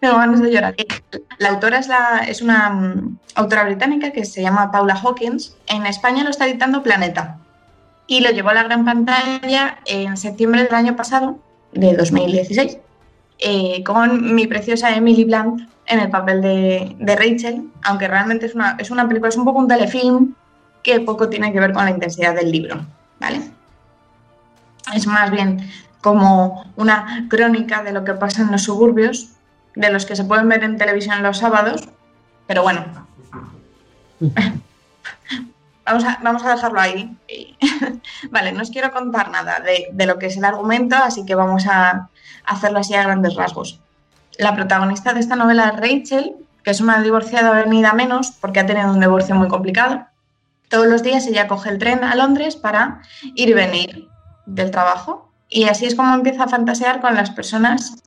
[0.00, 0.74] Tengo ganas de llorar.
[1.38, 1.80] La autora
[2.28, 5.56] es una mm, autora británica que se llama Paula Hawkins.
[5.66, 7.38] En España lo está editando Planeta.
[8.06, 11.38] Y lo llevó a la gran pantalla en septiembre del año pasado,
[11.72, 12.78] de 2016,
[13.38, 18.54] eh, con mi preciosa Emily Blunt en el papel de, de Rachel, aunque realmente es
[18.54, 20.34] una, es una película, es un poco un telefilm
[20.82, 22.84] que poco tiene que ver con la intensidad del libro,
[23.18, 23.40] ¿vale?
[24.94, 25.68] Es más bien
[26.00, 29.30] como una crónica de lo que pasa en los suburbios,
[29.74, 31.88] de los que se pueden ver en televisión los sábados,
[32.46, 32.84] pero bueno.
[35.84, 37.16] Vamos a, vamos a dejarlo ahí.
[38.30, 41.34] vale, no os quiero contar nada de, de lo que es el argumento, así que
[41.34, 42.08] vamos a
[42.46, 43.80] hacerlo así a grandes rasgos.
[44.38, 48.66] La protagonista de esta novela es Rachel, que es una divorciada venida menos porque ha
[48.66, 50.06] tenido un divorcio muy complicado.
[50.68, 53.02] Todos los días ella coge el tren a Londres para
[53.34, 54.08] ir y venir
[54.46, 55.30] del trabajo.
[55.48, 58.02] Y así es como empieza a fantasear con las personas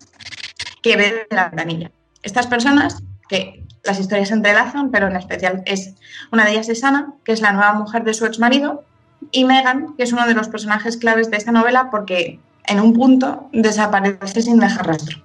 [0.81, 1.91] que ve de la ventanilla.
[2.23, 5.95] Estas personas, que las historias se entrelazan, pero en especial es
[6.31, 8.83] una de ellas es Ana, que es la nueva mujer de su ex marido,
[9.31, 12.93] y Megan, que es uno de los personajes claves de esta novela porque en un
[12.93, 15.23] punto desaparece sin dejar rastro.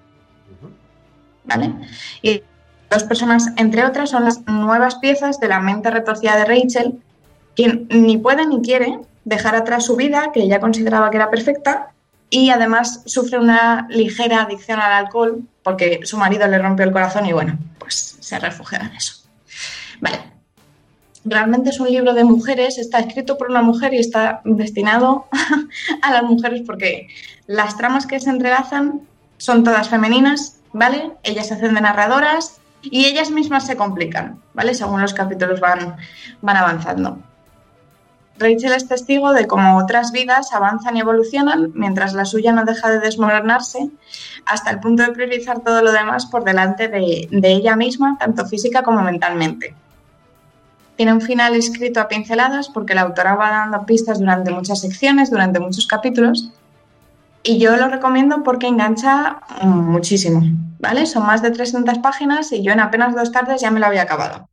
[1.44, 1.74] ¿Vale?
[2.22, 2.42] Y
[2.88, 7.02] dos personas, entre otras, son las nuevas piezas de la mente retorcida de Rachel,
[7.56, 11.88] quien ni puede ni quiere dejar atrás su vida, que ella consideraba que era perfecta,
[12.30, 17.26] y además sufre una ligera adicción al alcohol porque su marido le rompió el corazón
[17.26, 19.14] y bueno, pues se refugia en eso.
[20.00, 20.18] Vale.
[21.24, 25.26] Realmente es un libro de mujeres, está escrito por una mujer y está destinado
[26.02, 27.08] a las mujeres porque
[27.46, 29.02] las tramas que se entrelazan
[29.38, 31.12] son todas femeninas, ¿vale?
[31.22, 34.74] Ellas se hacen de narradoras y ellas mismas se complican, ¿vale?
[34.74, 35.96] Según los capítulos van,
[36.40, 37.22] van avanzando.
[38.42, 42.90] Rachel es testigo de cómo otras vidas avanzan y evolucionan mientras la suya no deja
[42.90, 43.90] de desmoronarse
[44.44, 48.44] hasta el punto de priorizar todo lo demás por delante de, de ella misma, tanto
[48.46, 49.74] física como mentalmente.
[50.96, 55.30] Tiene un final escrito a pinceladas porque la autora va dando pistas durante muchas secciones,
[55.30, 56.52] durante muchos capítulos,
[57.42, 60.42] y yo lo recomiendo porque engancha muchísimo,
[60.78, 61.06] ¿vale?
[61.06, 64.02] Son más de 300 páginas y yo en apenas dos tardes ya me lo había
[64.02, 64.48] acabado.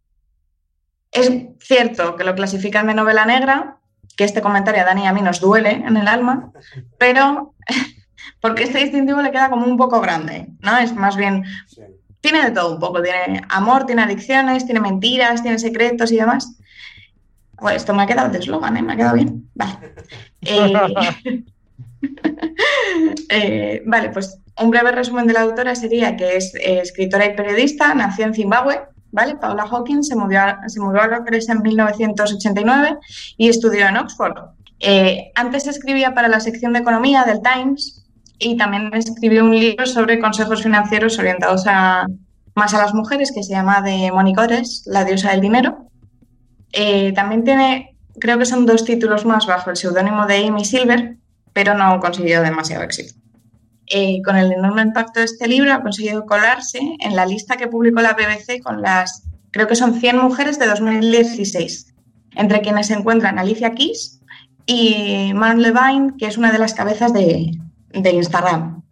[1.11, 3.77] Es cierto que lo clasifican de novela negra,
[4.19, 6.51] que este comentario a Dani y a mí nos duele en el alma,
[6.97, 7.53] pero
[8.41, 10.77] porque este distintivo le queda como un poco grande, ¿no?
[10.77, 11.83] Es más bien, Sí.
[12.19, 16.57] tiene de todo un poco, tiene amor, tiene adicciones, tiene mentiras, tiene secretos y demás.
[17.61, 18.81] Bueno, esto me ha quedado de eslogan, ¿eh?
[18.81, 19.49] Me ha quedado bien.
[19.55, 19.93] Vale.
[20.41, 21.43] Eh,
[23.29, 27.35] eh, vale, pues un breve resumen de la autora sería que es eh, escritora y
[27.35, 28.81] periodista, nació en Zimbabue,
[29.11, 29.35] ¿vale?
[29.35, 32.97] Paula Hawkins se mudó a, se mudó a Londres en 1989
[33.37, 34.37] y estudió en Oxford.
[34.79, 38.05] Eh, antes escribía para la sección de economía del Times
[38.39, 42.07] y también escribió un libro sobre consejos financieros orientados a,
[42.55, 45.89] más a las mujeres que se llama de Monicores, la diosa del dinero.
[46.71, 51.17] Eh, también tiene, creo que son dos títulos más bajo el seudónimo de Amy Silver,
[51.51, 53.18] pero no consiguió demasiado éxito.
[53.91, 57.67] Eh, con el enorme impacto de este libro ha conseguido colarse en la lista que
[57.67, 61.95] publicó la BBC con las, creo que son 100 mujeres de 2016,
[62.35, 64.21] entre quienes se encuentran Alicia Keys
[64.67, 67.51] y Man Levine, que es una de las cabezas de,
[67.91, 68.83] Instagram.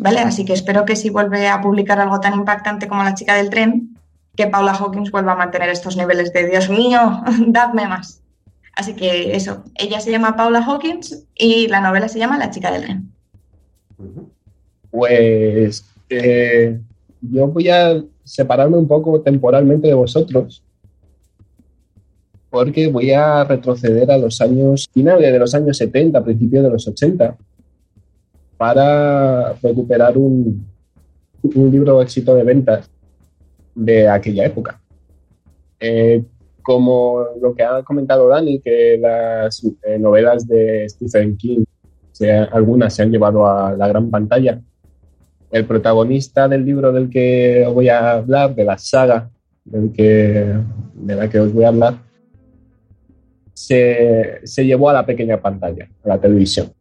[0.00, 0.18] ¿Vale?
[0.18, 3.48] Así que espero que si vuelve a publicar algo tan impactante como La chica del
[3.48, 3.96] tren,
[4.36, 8.22] que Paula Hawkins vuelva a mantener estos niveles de Dios mío, dadme más.
[8.74, 12.72] Así que eso, ella se llama Paula Hawkins y la novela se llama La chica
[12.72, 13.15] del Ren.
[14.90, 16.80] Pues eh,
[17.20, 20.62] yo voy a separarme un poco temporalmente de vosotros
[22.56, 26.88] porque voy a retroceder a los años finales de los años 70, principios de los
[26.88, 27.36] 80,
[28.56, 30.66] para recuperar un,
[31.42, 32.90] un libro éxito de ventas
[33.74, 34.80] de aquella época.
[35.78, 36.24] Eh,
[36.62, 41.64] como lo que ha comentado Dani, que las eh, novelas de Stephen King,
[42.16, 44.58] se- algunas se han llevado a la gran pantalla.
[45.50, 49.28] El protagonista del libro del que os voy a hablar, de la saga
[49.64, 50.54] del que,
[50.94, 51.94] de la que os voy a hablar,
[53.52, 56.72] se, se llevó a la pequeña pantalla, a la televisión.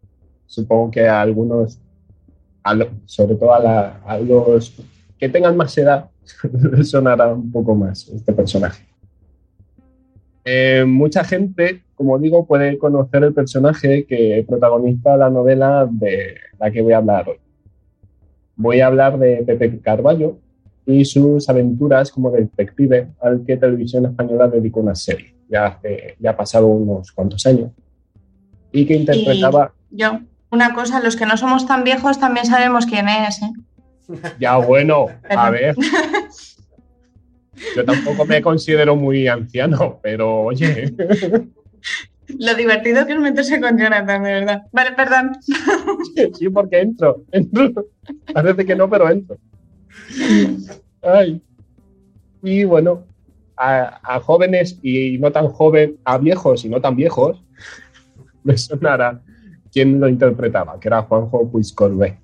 [0.45, 1.79] Supongo que a algunos,
[2.63, 4.73] a lo- sobre todo a, la- a los
[5.17, 6.09] que tengan más edad,
[6.83, 8.85] sonará un poco más este personaje.
[10.43, 16.71] Eh, mucha gente, como digo, puede conocer el personaje que protagoniza la novela de la
[16.71, 17.37] que voy a hablar hoy.
[18.57, 20.37] Voy a hablar de Pepe Carballo
[20.85, 26.31] y sus aventuras como detective al que Televisión Española dedicó una serie, ya, hace, ya
[26.31, 27.71] ha pasado unos cuantos años,
[28.71, 30.19] y que interpretaba, Yo,
[30.51, 33.41] una cosa, los que no somos tan viejos también sabemos quién es.
[33.41, 33.51] ¿eh?
[34.39, 35.75] ya bueno, a ver,
[37.75, 40.93] yo tampoco me considero muy anciano, pero oye,
[42.27, 44.63] Lo divertido que es meterse con Jonathan, de verdad.
[44.71, 45.31] Vale, perdón.
[46.37, 47.85] sí, porque entro, entro,
[48.33, 49.37] parece que no, pero entro.
[51.01, 51.41] Ay.
[52.41, 53.05] Y bueno,
[53.57, 57.43] a, jóvenes y no tan jóvenes, a viejos y no tan viejos,
[58.43, 59.21] me sonará
[59.71, 62.19] quién lo interpretaba, que era Juanjo Puig Corbé.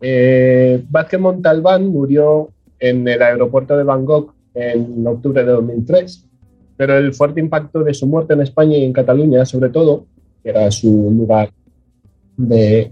[0.00, 6.28] Eh, Vázquez Montalbán murió en el aeropuerto de Bangkok en octubre de 2003,
[6.76, 10.06] pero el fuerte impacto de su muerte en España y en Cataluña, sobre todo,
[10.42, 11.50] que era su lugar
[12.36, 12.90] de,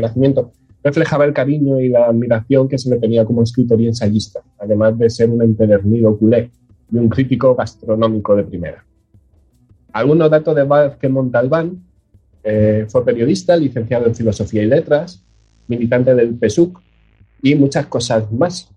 [0.00, 4.40] nacimiento, reflejaba el cariño y la admiración que se le tenía como escritor y ensayista,
[4.58, 6.50] además de ser un empedernido culé
[6.90, 8.84] y un crítico gastronómico de primera.
[9.92, 11.82] Algunos datos de Vázquez Montalbán,
[12.44, 15.22] eh, fue periodista, licenciado en Filosofía y Letras,
[15.66, 16.80] militante del PSUC
[17.42, 18.70] y muchas cosas más.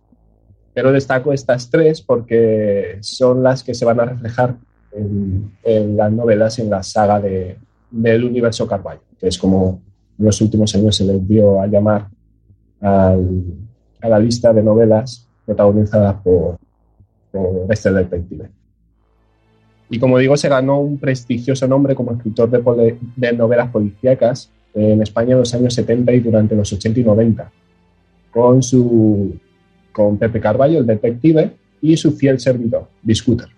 [0.73, 4.55] Pero destaco estas tres porque son las que se van a reflejar
[4.91, 7.57] en, en las novelas, en la saga de,
[7.91, 9.81] del universo Carballo, que es como
[10.17, 12.07] en los últimos años se les dio a llamar
[12.81, 13.43] al-
[14.01, 16.57] a la lista de novelas protagonizadas por,
[17.31, 18.49] por este detective.
[19.89, 25.01] Y como digo, se ganó un prestigioso nombre como escritor de, de novelas policíacas en
[25.01, 27.51] España en los años 70 y durante los 80 y 90,
[28.31, 29.35] con, su,
[29.99, 33.49] con Pepe Carballo, el detective, y su fiel servidor, Biscuter.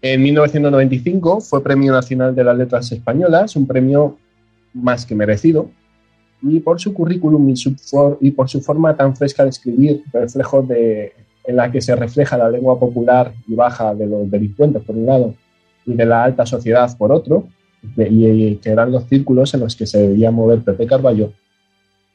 [0.00, 4.16] En 1995 fue Premio Nacional de las Letras Españolas, un premio
[4.72, 5.68] más que merecido,
[6.40, 7.52] y por su currículum
[8.20, 11.12] y, por su forma tan fresca de escribir, reflejo de,
[11.44, 15.04] en la que se refleja la lengua popular y baja de los delincuentes, por un
[15.04, 15.34] lado,
[15.84, 17.46] y de la alta sociedad, por otro,
[17.94, 21.34] y, y que eran los círculos en los que se debía mover Pepe Carballo,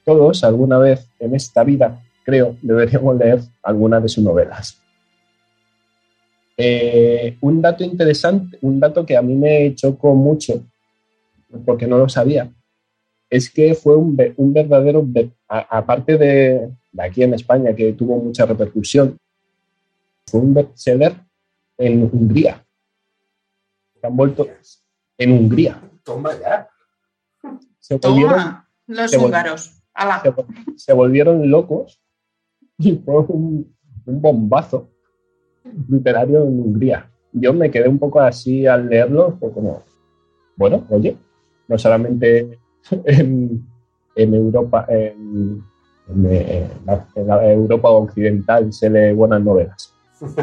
[0.03, 4.79] todos, alguna vez en esta vida, creo, deberíamos leer alguna de sus novelas.
[6.57, 10.65] Eh, un dato interesante, un dato que a mí me chocó mucho,
[11.65, 12.51] porque no lo sabía,
[13.29, 15.07] es que fue un, ve- un verdadero,
[15.47, 19.17] aparte de, de aquí en España, que tuvo mucha repercusión,
[20.27, 21.15] fue un bestseller
[21.77, 22.63] en Hungría.
[23.99, 24.47] Se han vuelto
[25.17, 25.81] en Hungría.
[26.03, 26.67] Toma ya.
[27.79, 29.75] Se volvieron, Toma, los se vol- húngaros.
[30.75, 31.99] Se volvieron locos
[32.83, 33.75] y fue un,
[34.05, 34.89] un bombazo
[35.87, 37.09] literario en Hungría.
[37.33, 39.83] Yo me quedé un poco así al leerlo, fue como,
[40.55, 41.15] bueno, oye,
[41.67, 42.57] no solamente
[43.05, 43.63] en,
[44.15, 45.61] en Europa, en,
[46.07, 49.93] en, la, en la Europa occidental se lee buenas novelas.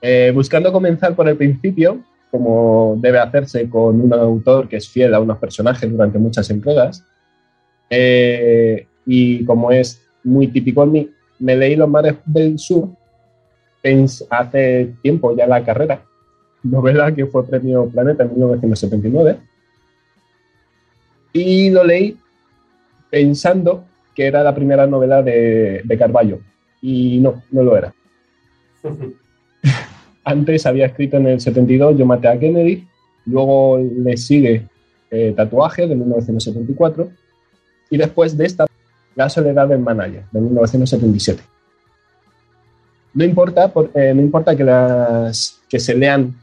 [0.00, 2.00] Eh, buscando comenzar por el principio,
[2.30, 7.04] como debe hacerse con un autor que es fiel a unos personajes durante muchas entregas,
[7.90, 12.88] eh, y como es muy típico en mí, me leí Los mares del sur
[14.28, 16.02] hace tiempo ya en la carrera,
[16.62, 19.38] novela que fue premio Planeta en 1979,
[21.32, 22.18] y lo leí
[23.10, 26.40] pensando que era la primera novela de, de Carballo,
[26.82, 27.94] y no, no lo era.
[30.24, 32.86] Antes había escrito en el 72 Yo maté a Kennedy,
[33.24, 34.66] luego le sigue
[35.10, 37.08] eh, Tatuaje de 1974
[37.90, 38.66] y después de esta
[39.18, 41.42] La soledad del manager de 1977.
[43.14, 46.36] No importa, por- eh, no importa que, las, que se lean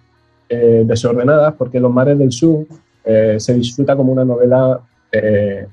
[0.49, 2.65] eh, desordenadas, porque Los Mares del Sur
[3.05, 4.81] eh, se disfruta como una novela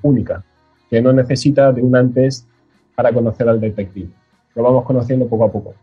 [0.03, 0.41] única,
[0.89, 2.47] que no necesita de un antes
[2.95, 4.07] para conocer al detective.
[4.55, 5.73] Lo vamos conociendo poco a poco.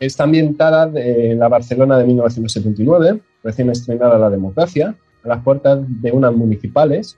[0.00, 6.10] Está ambientada en la Barcelona de 1979, recién estrenada la democracia, a las puertas de
[6.10, 7.16] unas municipales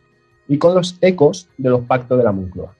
[0.48, 2.74] y con los ecos de los pactos de la Moncloa.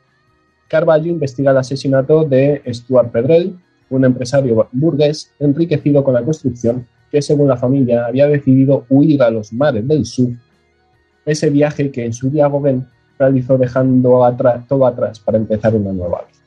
[0.69, 3.57] Carballo investiga el asesinato de Stuart Pedrell,
[3.89, 9.31] un empresario burgués enriquecido con la construcción que, según la familia, había decidido huir a
[9.31, 10.31] los mares del sur.
[11.25, 12.87] Ese viaje que en su día Gauguin
[13.19, 16.41] realizó dejando atrás, todo atrás para empezar una nueva vida.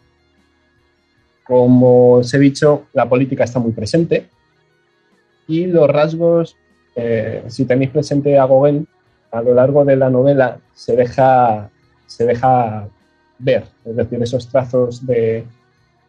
[1.45, 4.28] Como os he dicho, la política está muy presente
[5.47, 6.55] y los rasgos,
[6.95, 8.88] eh, si tenéis presente a Gauguin,
[9.32, 11.69] a lo largo de la novela se deja,
[12.07, 12.88] se deja
[13.38, 15.45] ver, es decir, esos trazos de,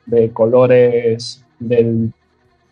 [0.07, 2.13] de colores de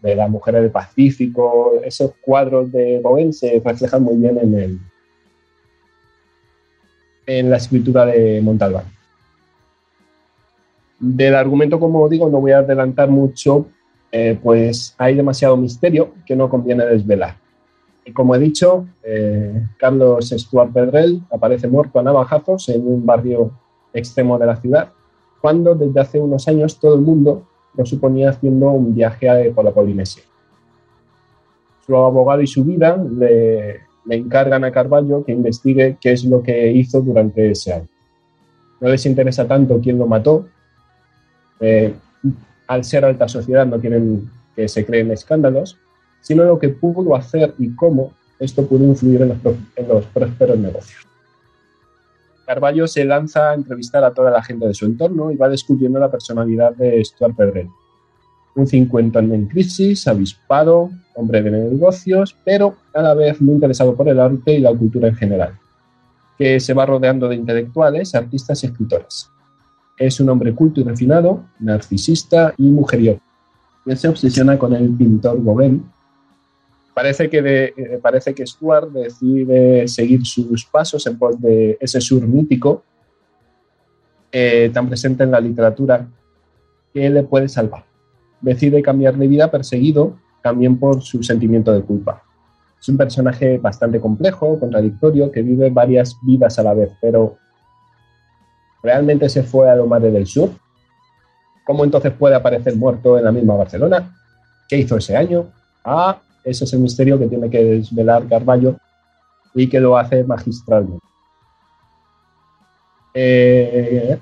[0.02, 4.78] la mujer del Pacífico, esos cuadros de Gauguin se reflejan muy bien en, el,
[7.26, 8.84] en la escritura de Montalbán.
[10.98, 13.66] Del argumento, como digo, no voy a adelantar mucho,
[14.10, 17.36] eh, pues hay demasiado misterio que no conviene desvelar.
[18.08, 23.50] Y como he dicho, eh, Carlos Stuart Pedrell aparece muerto a navajazos en un barrio
[23.92, 24.92] extremo de la ciudad,
[25.42, 29.72] cuando desde hace unos años todo el mundo lo suponía haciendo un viaje por la
[29.72, 30.22] Polinesia.
[31.84, 36.42] Su abogado y su vida le, le encargan a Carballo que investigue qué es lo
[36.42, 37.88] que hizo durante ese año.
[38.80, 40.46] No les interesa tanto quién lo mató.
[41.60, 41.92] eh,
[42.68, 45.78] al ser alta sociedad no quieren que se creen escándalos,
[46.20, 49.38] sino lo que pudo hacer y cómo esto pudo influir en los,
[49.76, 51.06] en los prósperos negocios.
[52.46, 55.98] Carballo se lanza a entrevistar a toda la gente de su entorno y va descubriendo
[55.98, 57.68] la personalidad de Stuart Pedrell.
[58.54, 64.08] Un cincuentón en crisis, avispado, hombre de negocios, pero a la vez muy interesado por
[64.08, 65.58] el arte y la cultura en general,
[66.38, 69.28] que se va rodeando de intelectuales, artistas y escritores.
[69.98, 73.20] Es un hombre culto y refinado, narcisista y mujeriego.
[73.84, 75.84] Él se obsesiona con el pintor Gauguin.
[76.98, 82.00] Parece que, de- eh, parece que Stuart decide seguir sus pasos en pos de ese
[82.00, 82.82] sur mítico
[84.32, 86.08] eh, tan presente en la literatura
[86.92, 87.84] que le puede salvar.
[88.40, 92.24] Decide cambiar de vida perseguido también por su sentimiento de culpa.
[92.80, 97.38] Es un personaje bastante complejo, contradictorio, que vive varias vidas a la vez, pero
[98.82, 100.50] ¿realmente se fue a los mares del sur?
[101.64, 104.12] ¿Cómo entonces puede aparecer muerto en la misma Barcelona?
[104.68, 105.46] ¿Qué hizo ese año?
[105.84, 108.76] Ah, ese es el misterio que tiene que desvelar Carballo
[109.54, 111.06] y que lo hace magistralmente.
[113.14, 114.18] Eh,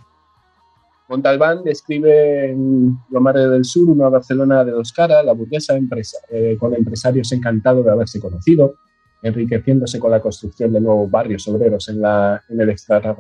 [1.09, 6.19] Montalbán describe en Los Mares del Sur una Barcelona de dos caras, la burguesa empresa,
[6.31, 8.75] eh, con empresarios encantados de haberse conocido,
[9.23, 12.03] enriqueciéndose con la construcción de nuevos barrios obreros en,
[12.61, 13.17] el, extra,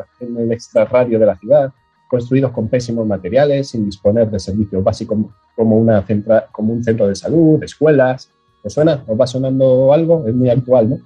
[0.50, 1.72] extrarradio de la ciudad,
[2.08, 5.18] construidos con pésimos materiales, sin disponer de servicios básicos
[5.54, 8.32] como un centro de salud, escuelas.
[8.66, 9.04] ¿Os suena?
[9.06, 10.26] ¿Os va sonando algo?
[10.26, 10.98] Es muy actual, ¿no?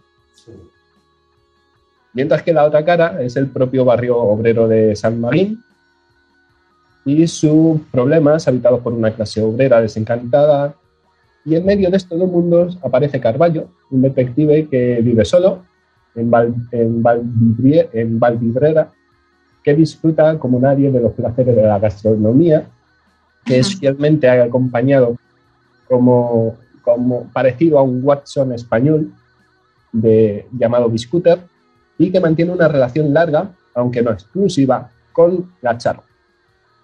[2.14, 5.62] Mientras que la otra cara es el propio barrio obrero de San Marín
[7.04, 10.74] y sus problemas habitados por una clase obrera desencantada.
[11.44, 15.62] Y en medio de estos dos mundos aparece Carballo, un detective que vive solo
[16.14, 18.90] en, Val, en, Valvibrie, en Valvibrera,
[19.62, 22.66] que disfruta como nadie de los placeres de la gastronomía,
[23.44, 25.16] que es fielmente acompañado
[25.86, 29.12] como, como parecido a un Watson español
[29.92, 31.40] de, llamado Biscuter
[31.98, 36.02] y que mantiene una relación larga, aunque no exclusiva, con la Charo,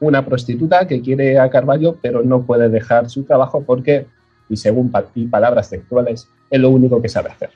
[0.00, 4.06] una prostituta que quiere a Carballo pero no puede dejar su trabajo porque,
[4.48, 7.50] y según y palabras textuales, es lo único que sabe hacer.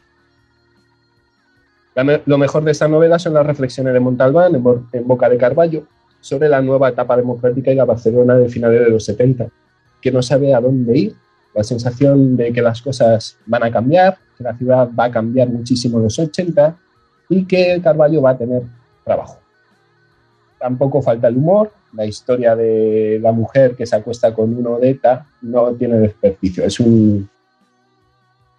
[2.24, 5.86] Lo mejor de esta novela son las reflexiones de Montalbán en, en, boca de Carballo
[6.20, 9.49] sobre la nueva etapa democrática y la Barcelona de finales de los 70,
[10.01, 11.14] que no sabe a dónde ir,
[11.55, 15.48] la sensación de que las cosas van a cambiar, que la ciudad va a cambiar
[15.48, 16.76] muchísimo en los 80
[17.28, 18.62] y que Carballo va a tener
[19.05, 19.38] trabajo.
[20.59, 24.90] Tampoco falta el humor, la historia de la mujer que se acuesta con uno de
[24.90, 27.28] ETA no tiene desperdicio, es, un,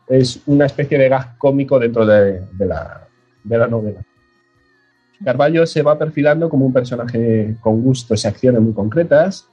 [0.08, 3.08] es una especie de gas cómico dentro de, la,
[3.44, 4.02] de la novela.
[5.24, 9.48] Carballo se va perfilando como un personaje con gustos y acciones muy concretas.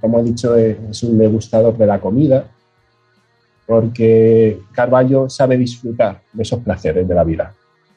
[0.00, 2.46] Como he dicho, es un degustador de la comida,
[3.66, 7.54] porque Carballo sabe disfrutar de esos placeres de la vida.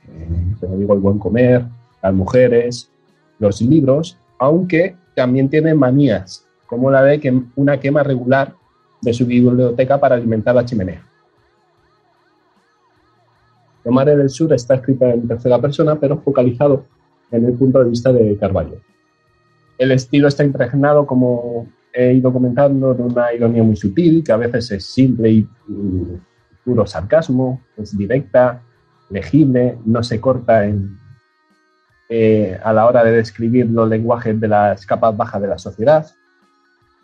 [0.07, 1.65] Eh, como digo, el buen comer,
[2.01, 2.89] las mujeres,
[3.39, 8.53] los libros, aunque también tiene manías, como la de que una quema regular
[9.01, 11.03] de su biblioteca para alimentar la chimenea.
[13.83, 16.85] Lo Mare del Sur está escrita en tercera persona, pero focalizado
[17.31, 18.81] en el punto de vista de Carballo.
[19.77, 24.37] El estilo está impregnado, como he ido comentando, de una ironía muy sutil, que a
[24.37, 26.19] veces es simple y, y
[26.63, 28.61] puro sarcasmo, es directa,
[29.09, 30.63] legible, no se corta
[32.09, 36.05] eh, a la hora de describir los lenguajes de las capas bajas de la sociedad,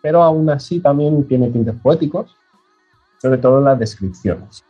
[0.02, 2.36] pero aún así también tiene tintes poéticos,
[3.22, 4.64] sobre todo en las descripciones.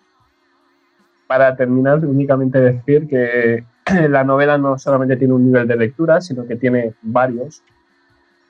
[1.27, 3.65] Para terminar, únicamente decir que
[4.09, 7.63] la novela no solamente tiene un nivel de lectura, sino que tiene varios.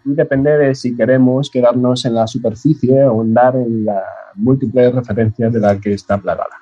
[0.04, 4.04] Depende de si queremos quedarnos en la superficie o andar en las
[4.36, 6.62] múltiples referencias de la que está plagada.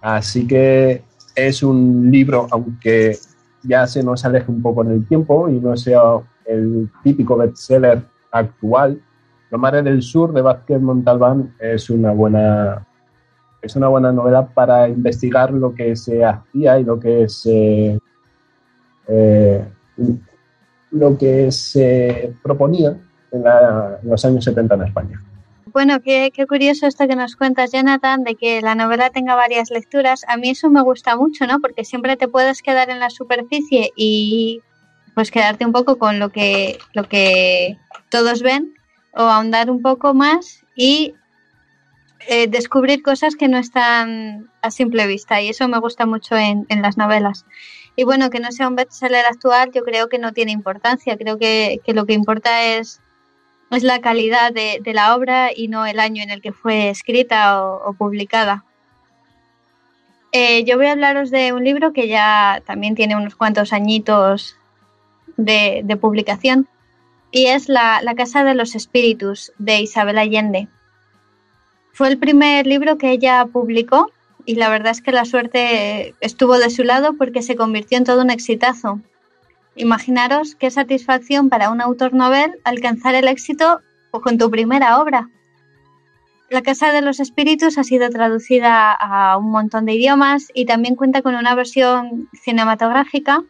[0.00, 1.02] Así que
[1.34, 3.16] es un libro, aunque
[3.62, 6.00] ya se nos aleje un poco en el tiempo y no sea
[6.46, 9.00] el típico bestseller actual.
[9.50, 12.86] Lo Mare del Sur de Vázquez Montalbán es una buena
[13.62, 17.98] es una buena novela para investigar lo que se hacía y lo que se
[19.08, 19.64] eh,
[20.94, 22.96] lo que se proponía
[23.32, 23.44] en,
[24.04, 25.20] los años 70 en España.
[25.72, 29.70] Bueno, qué, qué, curioso esto que nos cuentas, Jonathan, de que la novela tenga varias
[29.70, 30.24] lecturas.
[30.28, 31.60] A mí eso me gusta mucho, ¿no?
[31.60, 34.60] Porque siempre te puedes quedar en la superficie y
[35.14, 37.76] pues quedarte un poco con lo que, lo que
[38.08, 38.74] todos ven
[39.14, 41.14] o ahondar un poco más y
[42.28, 46.66] eh, descubrir cosas que no están a simple vista y eso me gusta mucho en,
[46.68, 47.44] en, las novelas.
[47.96, 51.38] Y bueno, que no sea un bestseller actual yo creo que no tiene importancia, creo
[51.38, 53.00] que, que lo que importa es,
[53.70, 57.64] es la calidad de, la obra y no el año en el que fue escrita
[57.64, 58.64] o, o publicada.
[60.32, 64.56] Eh, yo voy a hablaros de un libro que ya también tiene unos cuantos añitos
[65.36, 66.68] de, de publicación
[67.30, 70.68] y es la, la Casa de los Espíritus de Isabel Allende.
[71.94, 74.10] Fue el primer libro que ella publicó
[74.44, 78.02] y la verdad es que la suerte estuvo de su lado porque se convirtió en
[78.02, 78.98] todo un exitazo.
[79.76, 83.80] Imaginaros qué satisfacción para un autor novel alcanzar el éxito
[84.10, 85.30] con tu primera obra.
[86.50, 90.96] La Casa de los Espíritus ha sido traducida a un montón de idiomas y también
[90.96, 93.44] cuenta con una versión cinematográfica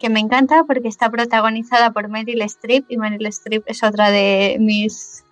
[0.00, 4.56] que me encanta porque está protagonizada por Meryl Streep y Meryl Streep es otra de
[4.58, 5.24] mis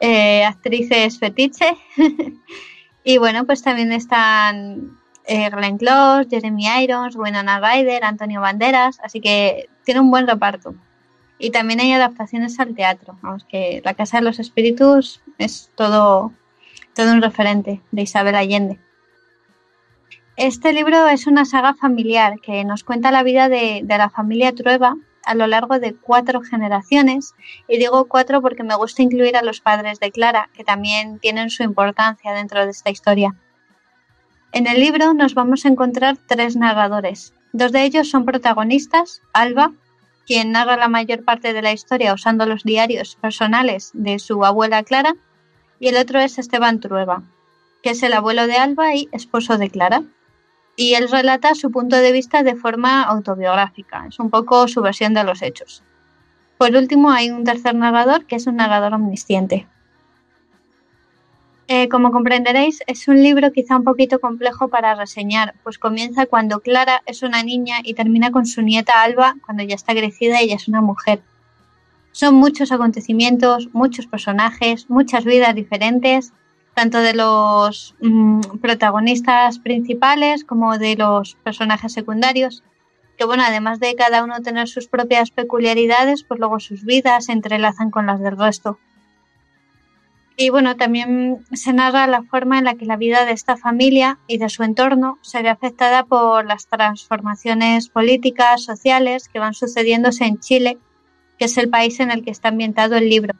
[0.00, 1.76] eh, actrices fetiche.
[3.04, 9.20] y bueno, pues también están eh, Glenn Close, Jeremy Irons, Winona Ryder, Antonio Banderas, así
[9.20, 10.74] que tiene un buen reparto.
[11.38, 13.18] Y también hay adaptaciones al teatro.
[13.22, 16.32] Vamos, que La Casa de los Espíritus es todo,
[16.94, 18.78] todo un referente de Isabel Allende.
[20.36, 24.54] Este libro es una saga familiar que nos cuenta la vida de, de la familia
[24.54, 27.34] Trueba, a lo largo de cuatro generaciones,
[27.68, 31.50] y digo cuatro porque me gusta incluir a los padres de Clara, que también tienen
[31.50, 33.34] su importancia dentro de esta historia.
[34.52, 37.34] En el libro nos vamos a encontrar tres narradores.
[37.52, 39.72] Dos de ellos son protagonistas, Alba,
[40.26, 44.82] quien narra la mayor parte de la historia usando los diarios personales de su abuela
[44.82, 45.14] Clara,
[45.78, 47.22] y el otro es Esteban Trueba,
[47.82, 50.02] que es el abuelo de Alba y esposo de Clara
[50.76, 55.14] y él relata su punto de vista de forma autobiográfica, es un poco su versión
[55.14, 55.82] de los hechos.
[56.58, 59.66] Por último, hay un tercer narrador que es un narrador omnisciente.
[61.68, 66.60] Eh, como comprenderéis, es un libro quizá un poquito complejo para reseñar, pues comienza cuando
[66.60, 70.46] Clara es una niña y termina con su nieta Alba cuando ya está crecida y
[70.46, 71.22] ella es una mujer.
[72.12, 76.32] Son muchos acontecimientos, muchos personajes, muchas vidas diferentes
[76.74, 82.62] tanto de los mmm, protagonistas principales como de los personajes secundarios,
[83.18, 87.32] que bueno, además de cada uno tener sus propias peculiaridades, pues luego sus vidas se
[87.32, 88.78] entrelazan con las del resto.
[90.36, 94.18] Y bueno, también se narra la forma en la que la vida de esta familia
[94.26, 100.24] y de su entorno se ve afectada por las transformaciones políticas, sociales que van sucediéndose
[100.24, 100.78] en Chile,
[101.38, 103.34] que es el país en el que está ambientado el libro.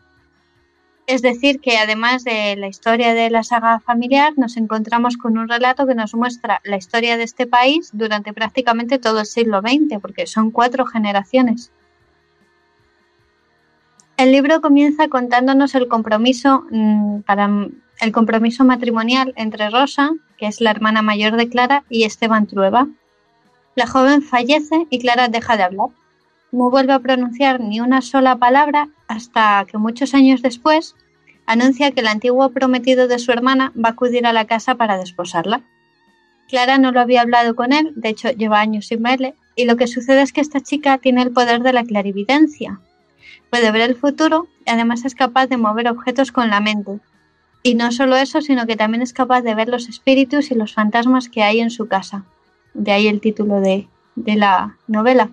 [1.11, 5.49] Es decir, que además de la historia de la saga familiar, nos encontramos con un
[5.49, 10.01] relato que nos muestra la historia de este país durante prácticamente todo el siglo XX,
[10.01, 11.73] porque son cuatro generaciones.
[14.17, 17.51] El libro comienza contándonos el compromiso mmm, para
[18.01, 22.87] el compromiso matrimonial entre Rosa, que es la hermana mayor de Clara, y Esteban Trueba.
[23.75, 25.89] La joven fallece y Clara deja de hablar.
[26.53, 30.97] No vuelve a pronunciar ni una sola palabra hasta que muchos años después
[31.47, 34.99] anuncia que el antiguo prometido de su hermana va a acudir a la casa para
[34.99, 35.63] desposarla.
[36.49, 39.77] Clara no lo había hablado con él, de hecho lleva años sin verle, y lo
[39.77, 42.81] que sucede es que esta chica tiene el poder de la clarividencia.
[43.51, 46.99] Puede ver el futuro y además es capaz de mover objetos con la mente,
[47.63, 50.73] Y no solo eso, sino que también es capaz de ver los espíritus y los
[50.73, 52.25] fantasmas que hay en su casa.
[52.75, 53.87] De ahí el título de,
[54.17, 55.31] de la novela.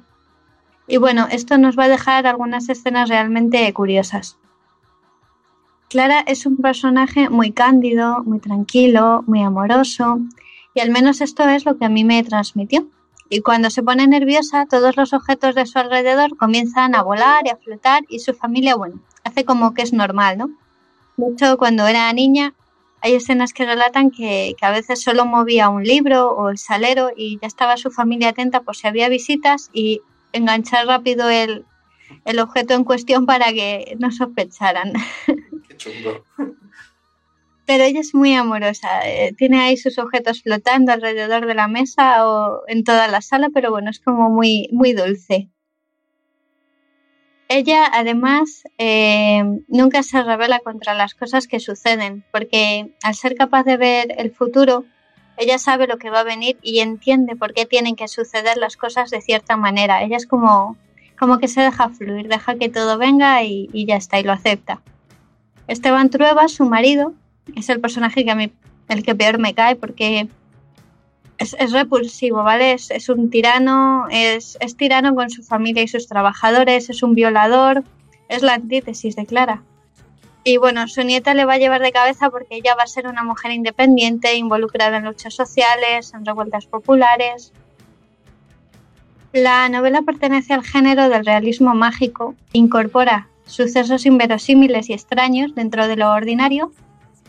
[0.88, 4.38] Y bueno, esto nos va a dejar algunas escenas realmente curiosas.
[5.90, 10.20] Clara es un personaje muy cándido, muy tranquilo, muy amoroso,
[10.74, 12.88] y al menos esto es lo que a mí me transmitió.
[13.30, 17.50] Y cuando se pone nerviosa, todos los objetos de su alrededor comienzan a volar y
[17.50, 20.50] a flotar, y su familia, bueno, hace como que es normal, ¿no?
[21.18, 22.54] De hecho, cuando era niña,
[23.02, 27.40] hay escenas que relatan que, a veces solo movía un libro o el salero y
[27.42, 30.02] ya estaba su familia atenta por si había visitas y
[30.38, 31.66] enganchar rápido el,
[32.26, 34.94] el objeto en cuestión para que no sospecharan.
[37.66, 42.26] Pero ella es muy amorosa, eh, tiene ahí sus objetos flotando alrededor de la mesa
[42.26, 45.50] o en toda la sala, pero bueno, es como muy, muy dulce.
[47.50, 53.64] Ella además eh, nunca se revela contra las cosas que suceden, porque al ser capaz
[53.64, 54.86] de ver el futuro,
[55.38, 58.76] ella sabe lo que va a venir y entiende por qué tienen que suceder las
[58.76, 60.04] cosas de cierta manera.
[60.04, 60.76] Ella es como,
[61.18, 64.34] como que se deja fluir, deja que todo venga y, y ya está, y lo
[64.34, 64.82] acepta.
[65.68, 67.14] Esteban Trueba, su marido,
[67.56, 68.52] es el personaje que a mí
[68.88, 70.28] el que peor me cae porque
[71.38, 72.74] es, repulsivo, ¿vale?
[72.74, 77.84] Es, un tirano, es, es, tirano con su familia y sus trabajadores, es un violador,
[78.30, 79.62] es la antítesis de Clara.
[80.48, 83.06] Y bueno, su nieta le va a llevar de cabeza porque ella va a ser
[83.06, 87.52] una mujer independiente, involucrada en luchas sociales, en revueltas populares.
[89.34, 95.98] La novela pertenece al género del realismo mágico, incorpora sucesos inverosímiles y extraños dentro de
[95.98, 96.72] lo ordinario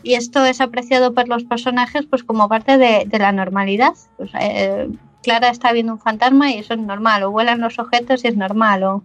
[0.01, 3.95] y esto es apreciado por los personajes pues como parte de, la normalidad.
[4.39, 4.87] Eh,
[5.23, 8.37] Clara está viendo un fantasma y eso es normal, o vuelan los objetos y es
[8.37, 9.03] normal, o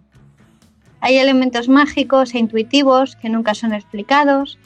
[1.01, 4.57] hay elementos mágicos e intuitivos que nunca son explicados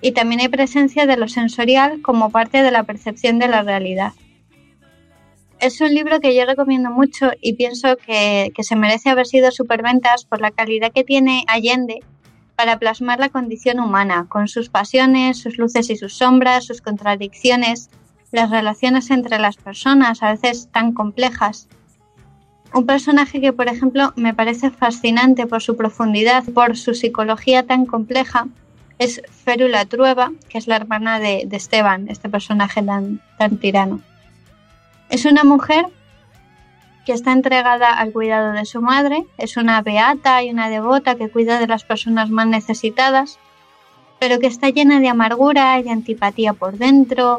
[0.00, 4.12] y también hay presencia de lo sensorial como parte de la percepción de la realidad.
[5.60, 10.24] Es un libro que yo recomiendo mucho y pienso que, se merece haber sido superventas
[10.24, 12.00] por la calidad que tiene Allende
[12.54, 17.90] para plasmar la condición humana, con sus pasiones, sus luces y sus sombras, sus contradicciones,
[18.30, 21.68] las relaciones entre las personas, a veces tan complejas.
[22.74, 27.86] Un personaje que, por ejemplo, me parece fascinante por su profundidad, por su psicología tan
[27.86, 28.46] compleja,
[28.98, 33.20] es Férula Trueba, que es la hermana de, Esteban, este personaje tan,
[33.60, 34.00] tirano.
[35.08, 35.86] Es una mujer
[37.06, 41.30] que está entregada al cuidado de su madre, es una beata y una devota que
[41.30, 43.38] cuida de las personas más necesitadas,
[44.18, 47.38] pero que está llena de amargura y antipatía por dentro,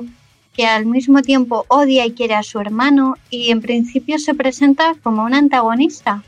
[0.53, 4.95] que al mismo tiempo odia y quiere a su hermano y en principio se presenta
[5.03, 6.23] como un antagonista.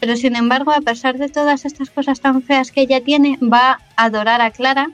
[0.00, 3.80] Pero sin embargo, a pesar de todas estas cosas tan feas que ella tiene, va
[3.96, 4.90] a adorar a Clara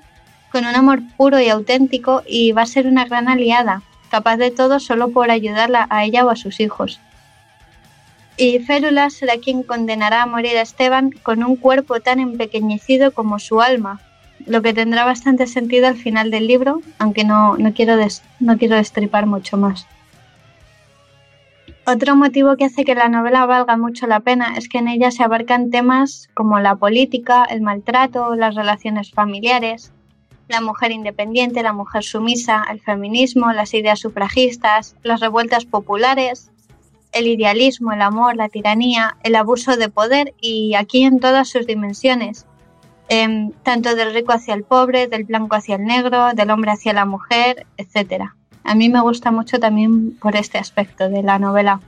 [0.50, 3.82] con un amor puro y auténtico y va a ser una gran aliada
[4.12, 7.00] capaz de todo solo por ayudarla a ella o a sus hijos.
[8.36, 13.38] Y Férula será quien condenará a morir a Esteban con un cuerpo tan empequeñecido como
[13.38, 14.00] su alma,
[14.46, 17.96] lo que tendrá bastante sentido al final del libro, aunque no, no, quiero,
[18.40, 19.86] no quiero destripar mucho más.
[21.84, 25.10] Otro motivo que hace que la novela valga mucho la pena es que en ella
[25.10, 29.92] se abarcan temas como la política, el maltrato, las relaciones familiares,
[30.46, 36.52] la mujer independiente, la mujer sumisa, el feminismo, las ideas sufragistas, las revueltas populares,
[37.12, 41.66] el idealismo, el amor, la tiranía, el abuso de poder y aquí en todas sus
[41.66, 42.46] dimensiones,
[43.08, 46.92] em, tanto del rico hacia el pobre, del blanco hacia el negro, del hombre hacia
[46.92, 48.30] la mujer, etc.
[48.64, 51.80] A mí me gusta mucho también por este aspecto de la novela.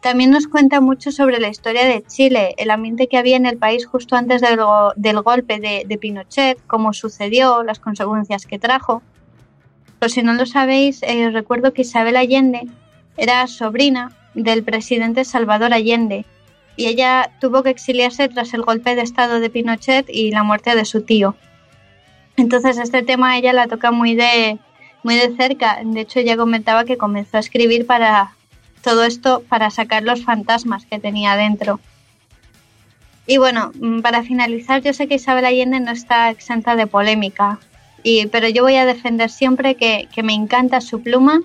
[0.00, 3.58] También nos cuenta mucho sobre la historia de Chile, el ambiente que había en el
[3.58, 9.02] país justo antes del, golpe de, Pinochet, cómo sucedió, las consecuencias que trajo.
[9.98, 12.68] Por si no lo sabéis, eh, recuerdo que Isabel Allende
[13.16, 16.24] era sobrina del presidente Salvador Allende
[16.78, 20.76] y ella tuvo que exiliarse tras el golpe de Estado de Pinochet y la muerte
[20.76, 21.34] de su tío.
[22.36, 24.60] Entonces este tema ella la toca muy de,
[25.02, 25.80] muy de cerca.
[25.84, 28.36] De hecho, ella comentaba que comenzó a escribir para,
[28.84, 31.80] todo esto para sacar los fantasmas que tenía dentro.
[33.26, 37.58] Y bueno, mm, para finalizar, yo sé que Isabel Allende no está exenta de polémica,
[38.30, 41.42] pero yo voy a defender siempre que me encanta su pluma,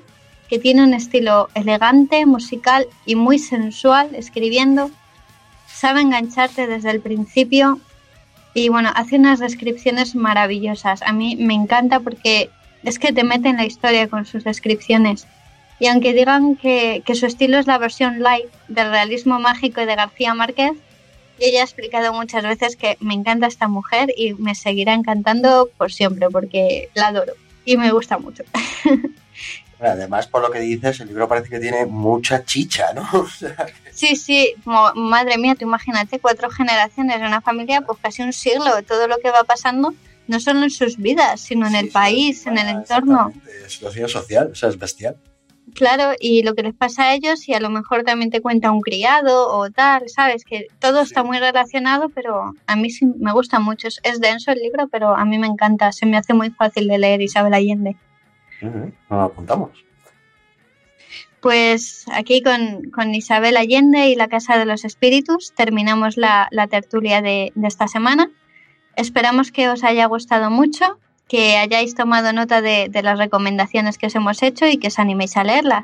[0.47, 4.91] que tiene un estilo elegante, musical y muy sensual escribiendo.
[5.83, 7.77] Sabe engancharte desde el principio
[8.53, 11.01] y bueno, hace unas descripciones maravillosas.
[11.01, 12.49] A mí me encanta porque
[12.83, 15.27] es que te mete en la historia con sus descripciones.
[15.81, 20.33] Y aunque digan que, su estilo es la versión light del realismo mágico de García
[20.33, 20.71] Márquez,
[21.37, 25.69] Yo ya he explicado muchas veces que me encanta esta mujer y me seguirá encantando
[25.77, 27.33] por siempre porque la adoro
[27.65, 28.45] y me gusta mucho.
[29.81, 33.05] Además, por lo que dices, el libro parece que tiene mucha chicha, ¿no?
[33.93, 38.33] sí, sí, mo- madre mía, tú imagínate cuatro generaciones de una familia, pues casi un
[38.33, 39.93] siglo, todo lo que va pasando,
[40.27, 43.31] no solo en sus vidas, sino en el país, en el entorno.
[43.67, 45.15] Situación social, o sea, es bestial.
[45.75, 48.71] Claro, y lo que les pasa a ellos y a lo mejor también te cuenta
[48.71, 50.43] un criado o tal, ¿sabes?
[50.43, 53.87] Que todo está muy relacionado, pero a mí sí me gusta mucho.
[53.87, 56.97] Es, denso el libro, pero a mí me encanta, se me hace muy fácil de
[56.97, 57.95] leer Isabel Allende.
[58.61, 59.69] Ujú, Nos apuntamos.
[61.43, 66.67] Pues aquí con, con Isabel Allende y la Casa de los Espíritus terminamos la, la
[66.67, 68.31] tertulia de, esta semana.
[68.95, 74.07] Esperamos que os haya gustado mucho, que hayáis tomado nota de, de las recomendaciones que
[74.07, 75.83] os hemos hecho y que os animéis a leerlas.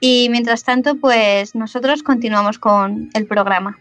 [0.00, 3.78] Y mientras tanto, pues nosotros continuamos con el programa.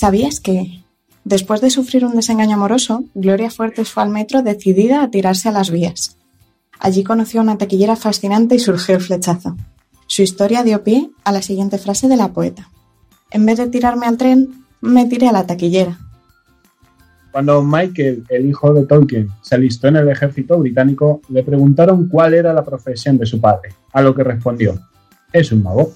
[0.00, 0.82] ¿Sabías que,
[1.24, 5.52] después de sufrir un desengaño amoroso, Gloria Fuertes fue al metro decidida a tirarse a
[5.52, 6.16] las vías?
[6.78, 9.58] Allí conoció a una taquillera fascinante y surgió el flechazo.
[10.06, 12.70] Su historia dio pie a la siguiente frase de la poeta.
[13.30, 15.98] En vez de tirarme al tren, me tiré a la taquillera.
[17.30, 22.32] Cuando Michael, el hijo de Tolkien, se alistó en el ejército británico, le preguntaron cuál
[22.32, 24.80] era la profesión de su padre, a lo que respondió,
[25.30, 25.92] es un mago.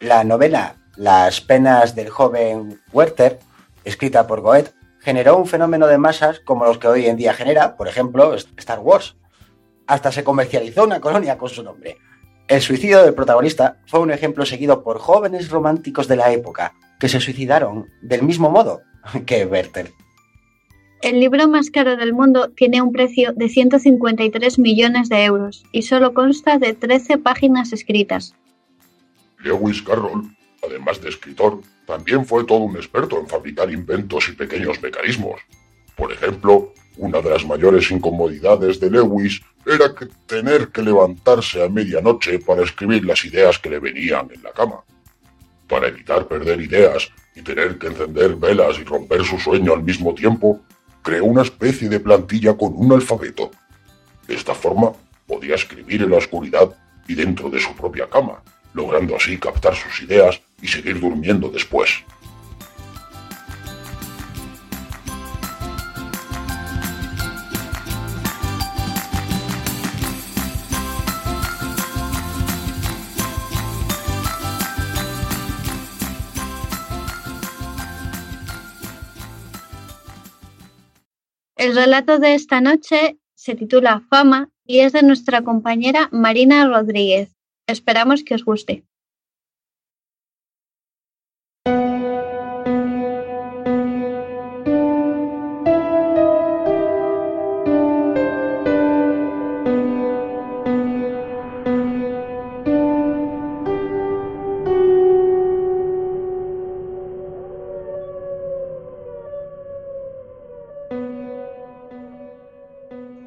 [0.00, 3.40] La novela Las penas del joven Werther,
[3.84, 7.76] escrita por Goethe, generó un fenómeno de masas como los que hoy en día genera,
[7.76, 9.16] por ejemplo, Star Wars.
[9.86, 11.98] Hasta se comercializó una colonia con su nombre.
[12.46, 17.08] El suicidio del protagonista fue un ejemplo seguido por jóvenes románticos de la época, que
[17.08, 18.82] se suicidaron del mismo modo
[19.26, 19.90] que Werther.
[21.02, 25.82] El libro más caro del mundo tiene un precio de 153 millones de euros y
[25.82, 28.34] solo consta de 13 páginas escritas.
[29.42, 30.34] Lewis Carroll,
[30.66, 35.40] además de escritor, también fue todo un experto en fabricar inventos y pequeños mecanismos.
[35.96, 41.68] Por ejemplo, una de las mayores incomodidades de Lewis era que tener que levantarse a
[41.68, 44.82] medianoche para escribir las ideas que le venían en la cama.
[45.68, 50.14] Para evitar perder ideas y tener que encender velas y romper su sueño al mismo
[50.14, 50.60] tiempo,
[51.02, 53.50] creó una especie de plantilla con un alfabeto.
[54.26, 54.92] De esta forma,
[55.26, 56.74] podía escribir en la oscuridad
[57.08, 58.42] y dentro de su propia cama,
[58.72, 61.90] logrando así captar sus ideas y seguir durmiendo después.
[81.56, 87.36] El relato de esta noche se titula Fama y es de nuestra compañera Marina Rodríguez.
[87.66, 88.84] Esperamos que os guste.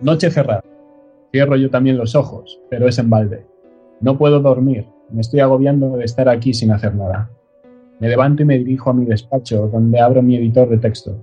[0.08, 0.64] Noche cerrada.
[1.34, 3.46] Cierro yo también los ojos, pero es en balde.
[4.00, 7.30] No puedo dormir, me estoy agobiando de estar aquí sin hacer nada.
[8.00, 11.18] Me levanto y me dirijo a mi despacho, donde abro mi editor de texto.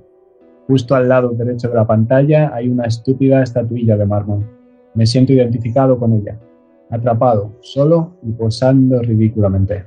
[0.68, 4.44] Justo al lado derecho de la pantalla hay una estúpida estatuilla de mármol.
[4.92, 6.38] Me siento identificado con ella,
[6.90, 9.86] atrapado, solo y posando ridículamente.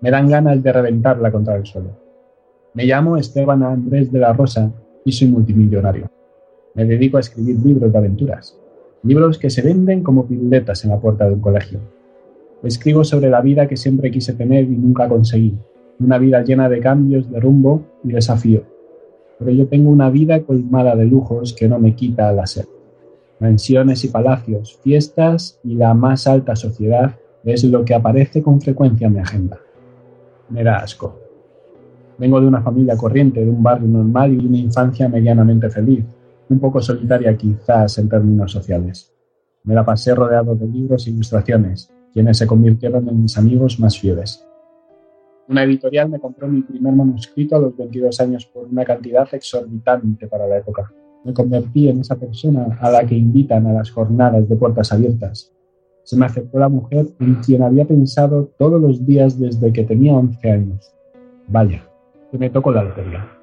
[0.00, 1.90] Me dan ganas de reventarla contra el suelo.
[2.74, 4.72] Me llamo Esteban Andrés de la Rosa
[5.04, 6.17] y soy multimillonario.
[6.74, 8.58] Me dedico a escribir libros de aventuras,
[9.02, 11.80] libros que se venden como piruletas en la puerta de un colegio.
[12.62, 15.56] Escribo sobre la vida que siempre quise tener y nunca conseguí,
[16.00, 18.62] una vida llena de cambios de rumbo y desafío.
[19.38, 22.66] Pero yo tengo una vida colmada de lujos que no me quita la sed.
[23.40, 29.06] Mansiones y palacios, fiestas y la más alta sociedad es lo que aparece con frecuencia
[29.06, 29.60] en mi agenda.
[30.50, 31.20] Me da asco.
[32.18, 36.04] Vengo de una familia corriente, de un barrio normal y una infancia medianamente feliz.
[36.48, 39.12] Un poco solitaria quizás en términos sociales.
[39.64, 43.98] Me la pasé rodeado de libros e ilustraciones, quienes se convirtieron en mis amigos más
[43.98, 44.44] fieles.
[45.48, 50.26] Una editorial me compró mi primer manuscrito a los 22 años por una cantidad exorbitante
[50.26, 50.92] para la época.
[51.24, 55.52] Me convertí en esa persona a la que invitan a las jornadas de puertas abiertas.
[56.02, 60.14] Se me aceptó la mujer en quien había pensado todos los días desde que tenía
[60.14, 60.94] 11 años.
[61.46, 61.82] Vaya,
[62.30, 63.37] que me tocó la lotería.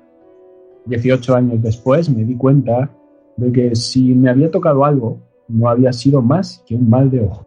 [0.85, 2.91] 18 años después me di cuenta
[3.37, 7.21] de que si me había tocado algo, no había sido más que un mal de
[7.21, 7.45] ojo.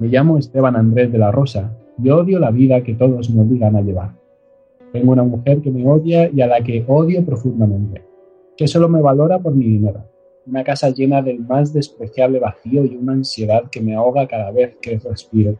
[0.00, 1.72] Me llamo Esteban Andrés de la Rosa
[2.02, 4.12] y odio la vida que todos me obligan a llevar.
[4.92, 8.04] Tengo una mujer que me odia y a la que odio profundamente,
[8.56, 10.04] que solo me valora por mi dinero.
[10.46, 14.76] Una casa llena del más despreciable vacío y una ansiedad que me ahoga cada vez
[14.82, 15.56] que respiro.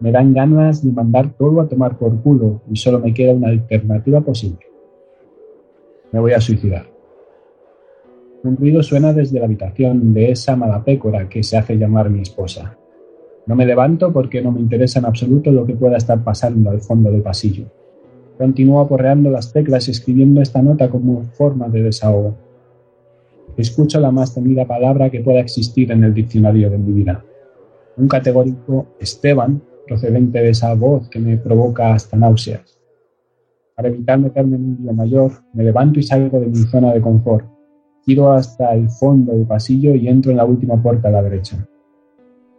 [0.00, 3.48] Me dan ganas de mandar todo a tomar por culo y solo me queda una
[3.48, 4.67] alternativa posible.
[6.12, 6.86] Me voy a suicidar.
[8.44, 12.78] Un ruido suena desde la habitación de esa malapécora que se hace llamar mi esposa.
[13.46, 16.80] No me levanto porque no me interesa en absoluto lo que pueda estar pasando al
[16.80, 17.66] fondo del pasillo.
[18.38, 22.36] Continúo aporreando las teclas y escribiendo esta nota como forma de desahogo.
[23.56, 27.24] Escucho la más temida palabra que pueda existir en el diccionario de mi vida.
[27.96, 32.77] Un categórico Esteban, procedente de esa voz que me provoca hasta náuseas.
[33.78, 37.00] Para evitar meterme en un lío mayor, me levanto y salgo de mi zona de
[37.00, 37.46] confort
[38.04, 41.64] Giro hasta el fondo del pasillo y entro en la última puerta a la derecha.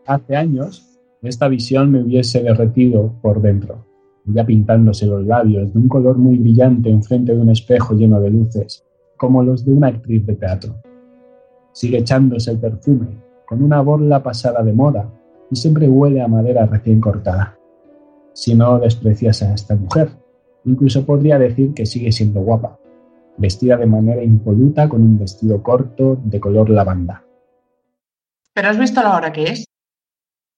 [0.08, 3.86] Hace años, esta visión me hubiese derretido por dentro,
[4.28, 8.30] ya pintándose los labios de un color muy brillante enfrente de un espejo lleno de
[8.30, 8.86] luces,
[9.18, 10.76] como los de una actriz de teatro.
[11.74, 13.08] Sigue echándose el perfume,
[13.46, 15.12] con una borla pasada de moda,
[15.52, 17.58] y siempre huele a madera recién cortada.
[18.32, 20.12] Si no desprecias a esta mujer,
[20.66, 22.80] incluso podría decir que sigue siendo guapa,
[23.38, 27.24] vestida de manera impoluta con un vestido corto de color lavanda.
[28.54, 29.66] ¿Pero has visto la hora que es?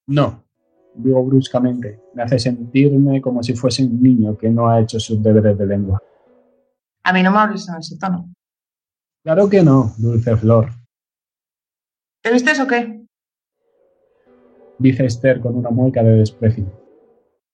[0.07, 0.43] No,
[0.95, 2.01] digo bruscamente.
[2.13, 5.65] Me hace sentirme como si fuese un niño que no ha hecho sus deberes de
[5.65, 6.01] lengua.
[7.03, 8.33] A mí no me hables en ese tono.
[9.23, 10.69] Claro que no, dulce flor.
[12.21, 13.05] ¿Te vistes o qué?
[14.79, 16.65] Dice Esther con una mueca de desprecio.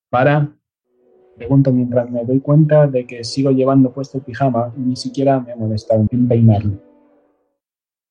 [0.09, 0.56] Para,
[1.37, 5.39] Pregunto mientras me doy cuenta de que sigo llevando puesto el pijama y ni siquiera
[5.39, 6.79] me ha molestado en peinarlo.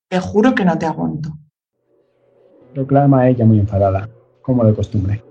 [0.09, 1.31] Te juro que no te aguanto.
[2.73, 4.09] Proclama ella muy enfadada,
[4.43, 5.25] como de costumbre.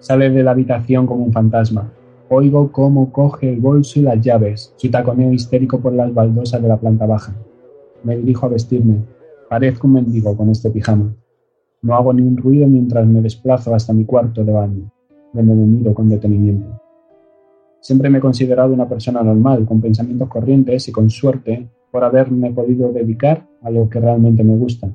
[0.00, 1.90] Sale de la habitación como un fantasma.
[2.28, 6.68] Oigo cómo coge el bolso y las llaves, su taconeo histérico por las baldosas de
[6.68, 7.34] la planta baja.
[8.04, 8.98] Me dirijo a vestirme.
[9.48, 11.14] Parezco un mendigo con este pijama.
[11.80, 14.92] No hago ni un ruido mientras me desplazo hasta mi cuarto de baño
[15.32, 16.80] donde me miro con detenimiento.
[17.80, 22.52] Siempre me he considerado una persona normal, con pensamientos corrientes y con suerte por haberme
[22.52, 24.90] podido dedicar a lo que realmente me gusta.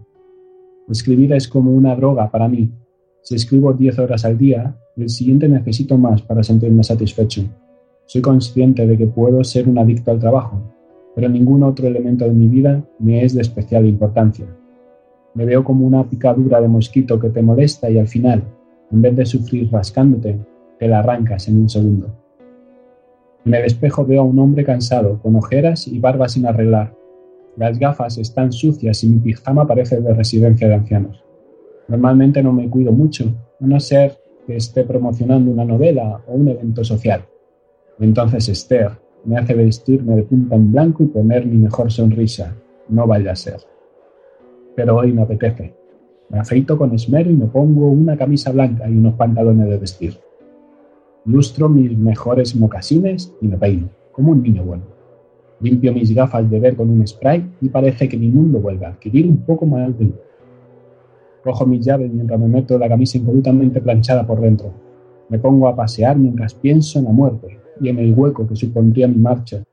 [0.88, 2.72] Escribir es como una droga para mí.
[3.22, 7.44] Si escribo 10 horas al día, el siguiente necesito más para sentirme satisfecho.
[8.06, 10.62] Soy consciente de que puedo ser un adicto al trabajo,
[11.16, 14.45] pero ningún otro elemento de mi vida me es de especial importancia.
[15.34, 18.44] Me veo como una picadura de mosquito que te molesta y al final,
[18.96, 20.40] en vez de sufrir rascándote,
[20.80, 22.16] te la arrancas en un segundo.
[23.44, 26.96] En el espejo veo a un hombre cansado, con ojeras y barba sin arreglar.
[27.58, 31.24] Las gafas están sucias y mi pijama parece de residencia de ancianos.
[31.90, 34.18] Normalmente no me cuido mucho, a no ser
[34.48, 37.26] que esté promocionando una novela o un evento social.
[38.00, 38.92] Entonces Esther
[39.26, 42.56] me hace vestirme de punta en blanco y poner mi mejor sonrisa.
[42.88, 43.58] No vaya a ser.
[44.74, 45.74] Pero hoy me apetece.
[46.30, 50.18] Me afeito con esmero y me pongo una camisa blanca y unos pantalones de vestir.
[51.26, 54.84] Lustro mis mejores mocasines y me peino, como un niño bueno.
[55.60, 58.89] Limpio mis gafas de ver con un spray y parece que mi mundo vuelve a
[58.89, 60.15] adquirir un poco más de luz.
[61.43, 64.73] Cojo mis llaves mientras me meto la camisa impolutamente planchada por dentro.
[65.30, 69.07] Me pongo a pasear mientras pienso en la muerte y en el hueco que supondría
[69.07, 69.64] mi marcha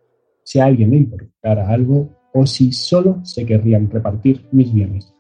[0.45, 5.15] si a alguien le importara algo o si solo se querrían repartir mis bienes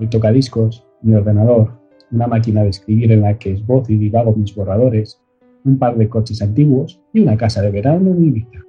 [0.00, 1.72] mi tocadiscos, mi ordenador,
[2.10, 5.20] una máquina de escribir en la que esbozo y divago mis borradores,
[5.64, 8.64] un par de coches antiguos y una casa de verano en Ibiza.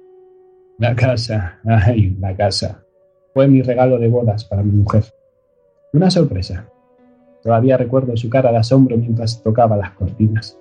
[0.78, 2.84] La casa, ay, la casa.
[3.32, 5.04] Fue mi regalo de bodas para mi mujer.
[5.94, 6.68] Una sorpresa.
[7.42, 10.58] Todavía recuerdo su cara de asombro mientras tocaba las cortinas.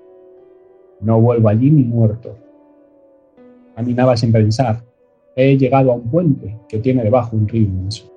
[1.02, 2.38] No vuelvo allí ni muerto.
[3.76, 4.84] Caminaba sin pensar.
[5.35, 8.11] He llegado a un puente que tiene debajo un río inmenso.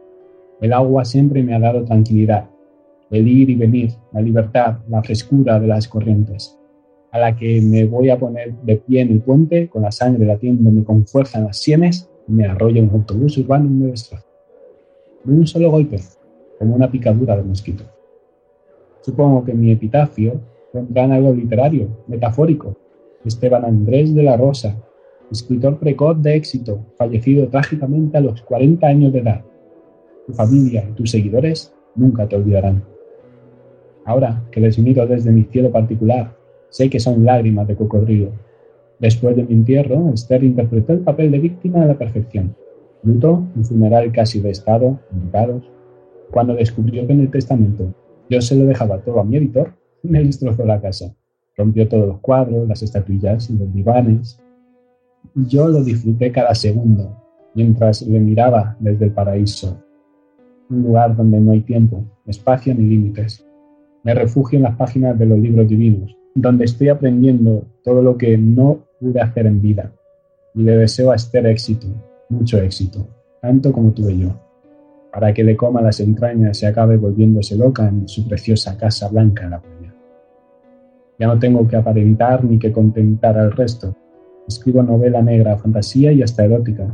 [0.60, 2.48] El agua siempre me ha dado tranquilidad,
[3.10, 6.58] el ir y venir, la libertad, la frescura de las corrientes,
[7.10, 10.26] a la que me voy a poner de pie en el puente con la sangre
[10.26, 14.24] latiéndome con fuerza en las sienes me arrolla un autobús urbano y me destroza.
[15.24, 16.00] De un solo golpe,
[16.58, 17.84] como una picadura de mosquito.
[19.00, 20.40] Supongo que mi epitafio
[20.72, 22.76] pondrán algo literario, metafórico.
[23.24, 24.76] Esteban Andrés de la Rosa,
[25.30, 29.44] escritor precoz de éxito, fallecido trágicamente a los 40 años de edad.
[30.26, 32.82] Tu familia y tus seguidores nunca te olvidarán.
[34.04, 36.36] Ahora que les miro desde mi cielo particular,
[36.68, 38.32] sé que son lágrimas de cocodrilo.
[38.98, 42.54] Después de mi entierro, Esther interpretó el papel de víctima a la perfección.
[43.02, 44.98] Luto, un funeral casi de estado.
[46.30, 47.94] Cuando descubrió que en el testamento
[48.28, 49.72] yo se lo dejaba todo a mi editor,
[50.02, 51.14] me destrozó la casa.
[51.56, 54.40] Rompió todos los cuadros, las estatuillas y los divanes.
[55.34, 57.16] Yo lo disfruté cada segundo,
[57.54, 59.83] mientras le miraba desde el paraíso.
[60.70, 63.44] Un lugar donde no hay tiempo, espacio ni límites.
[64.02, 68.36] Me refugio en las páginas de los libros divinos, donde estoy aprendiendo todo lo que
[68.38, 69.92] no pude hacer en vida.
[70.54, 71.86] Y le deseo a Esther éxito,
[72.28, 73.06] mucho éxito,
[73.42, 74.30] tanto como tuve yo,
[75.12, 79.44] para que le coma las entrañas y acabe volviéndose loca en su preciosa casa blanca
[79.44, 79.94] en la playa.
[81.18, 83.94] Ya no tengo que aparentar ni que contentar al resto.
[84.48, 86.88] Escribo novela negra, fantasía y hasta erótica.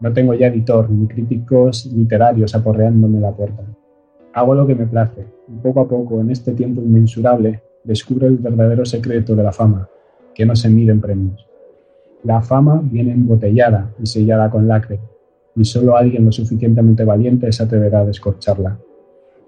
[0.00, 3.62] No tengo ya editor ni críticos literarios aporreándome la puerta.
[4.32, 8.38] Hago lo que me place y poco a poco, en este tiempo inmensurable, descubro el
[8.38, 9.88] verdadero secreto de la fama,
[10.34, 11.46] que no se mide en premios.
[12.24, 15.00] La fama viene embotellada y sellada con lacre,
[15.56, 18.78] y solo alguien lo suficientemente valiente se atreverá a descorcharla.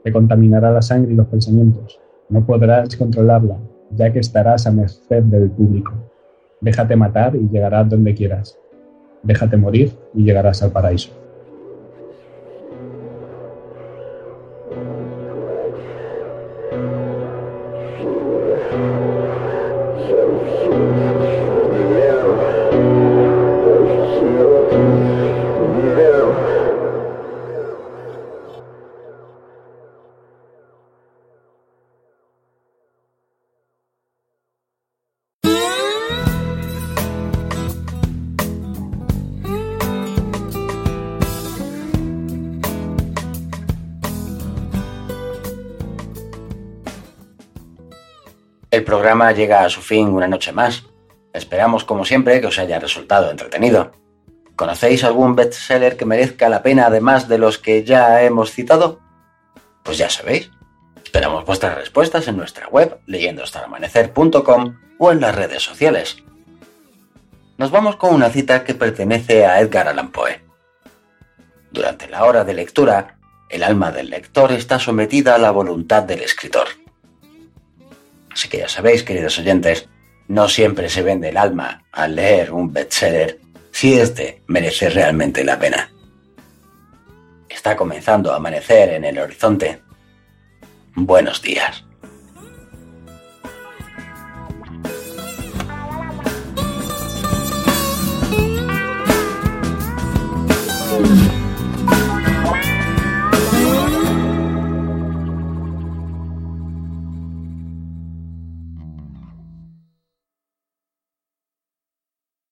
[0.02, 2.00] Te contaminará la sangre y los pensamientos.
[2.28, 3.56] No podrás controlarla,
[3.90, 5.92] ya que estarás a merced del público.
[6.60, 8.58] Déjate matar y llegarás donde quieras.
[9.22, 11.21] Déjate morir y llegarás al paraíso.
[49.30, 50.82] Llega a su fin una noche más.
[51.32, 53.92] Esperamos, como siempre, que os haya resultado entretenido.
[54.56, 59.00] ¿Conocéis algún bestseller que merezca la pena además de los que ya hemos citado?
[59.84, 60.50] Pues ya sabéis.
[61.04, 66.16] Esperamos vuestras respuestas en nuestra web leyendostaramanecer.com o en las redes sociales.
[67.58, 70.42] Nos vamos con una cita que pertenece a Edgar Allan Poe.
[71.70, 73.18] Durante la hora de lectura,
[73.48, 76.68] el alma del lector está sometida a la voluntad del escritor.
[78.32, 79.88] Así que ya sabéis, queridos oyentes,
[80.28, 83.38] no siempre se vende el alma al leer un bestseller
[83.70, 85.90] si este merece realmente la pena.
[87.48, 89.82] Está comenzando a amanecer en el horizonte.
[90.94, 91.84] Buenos días.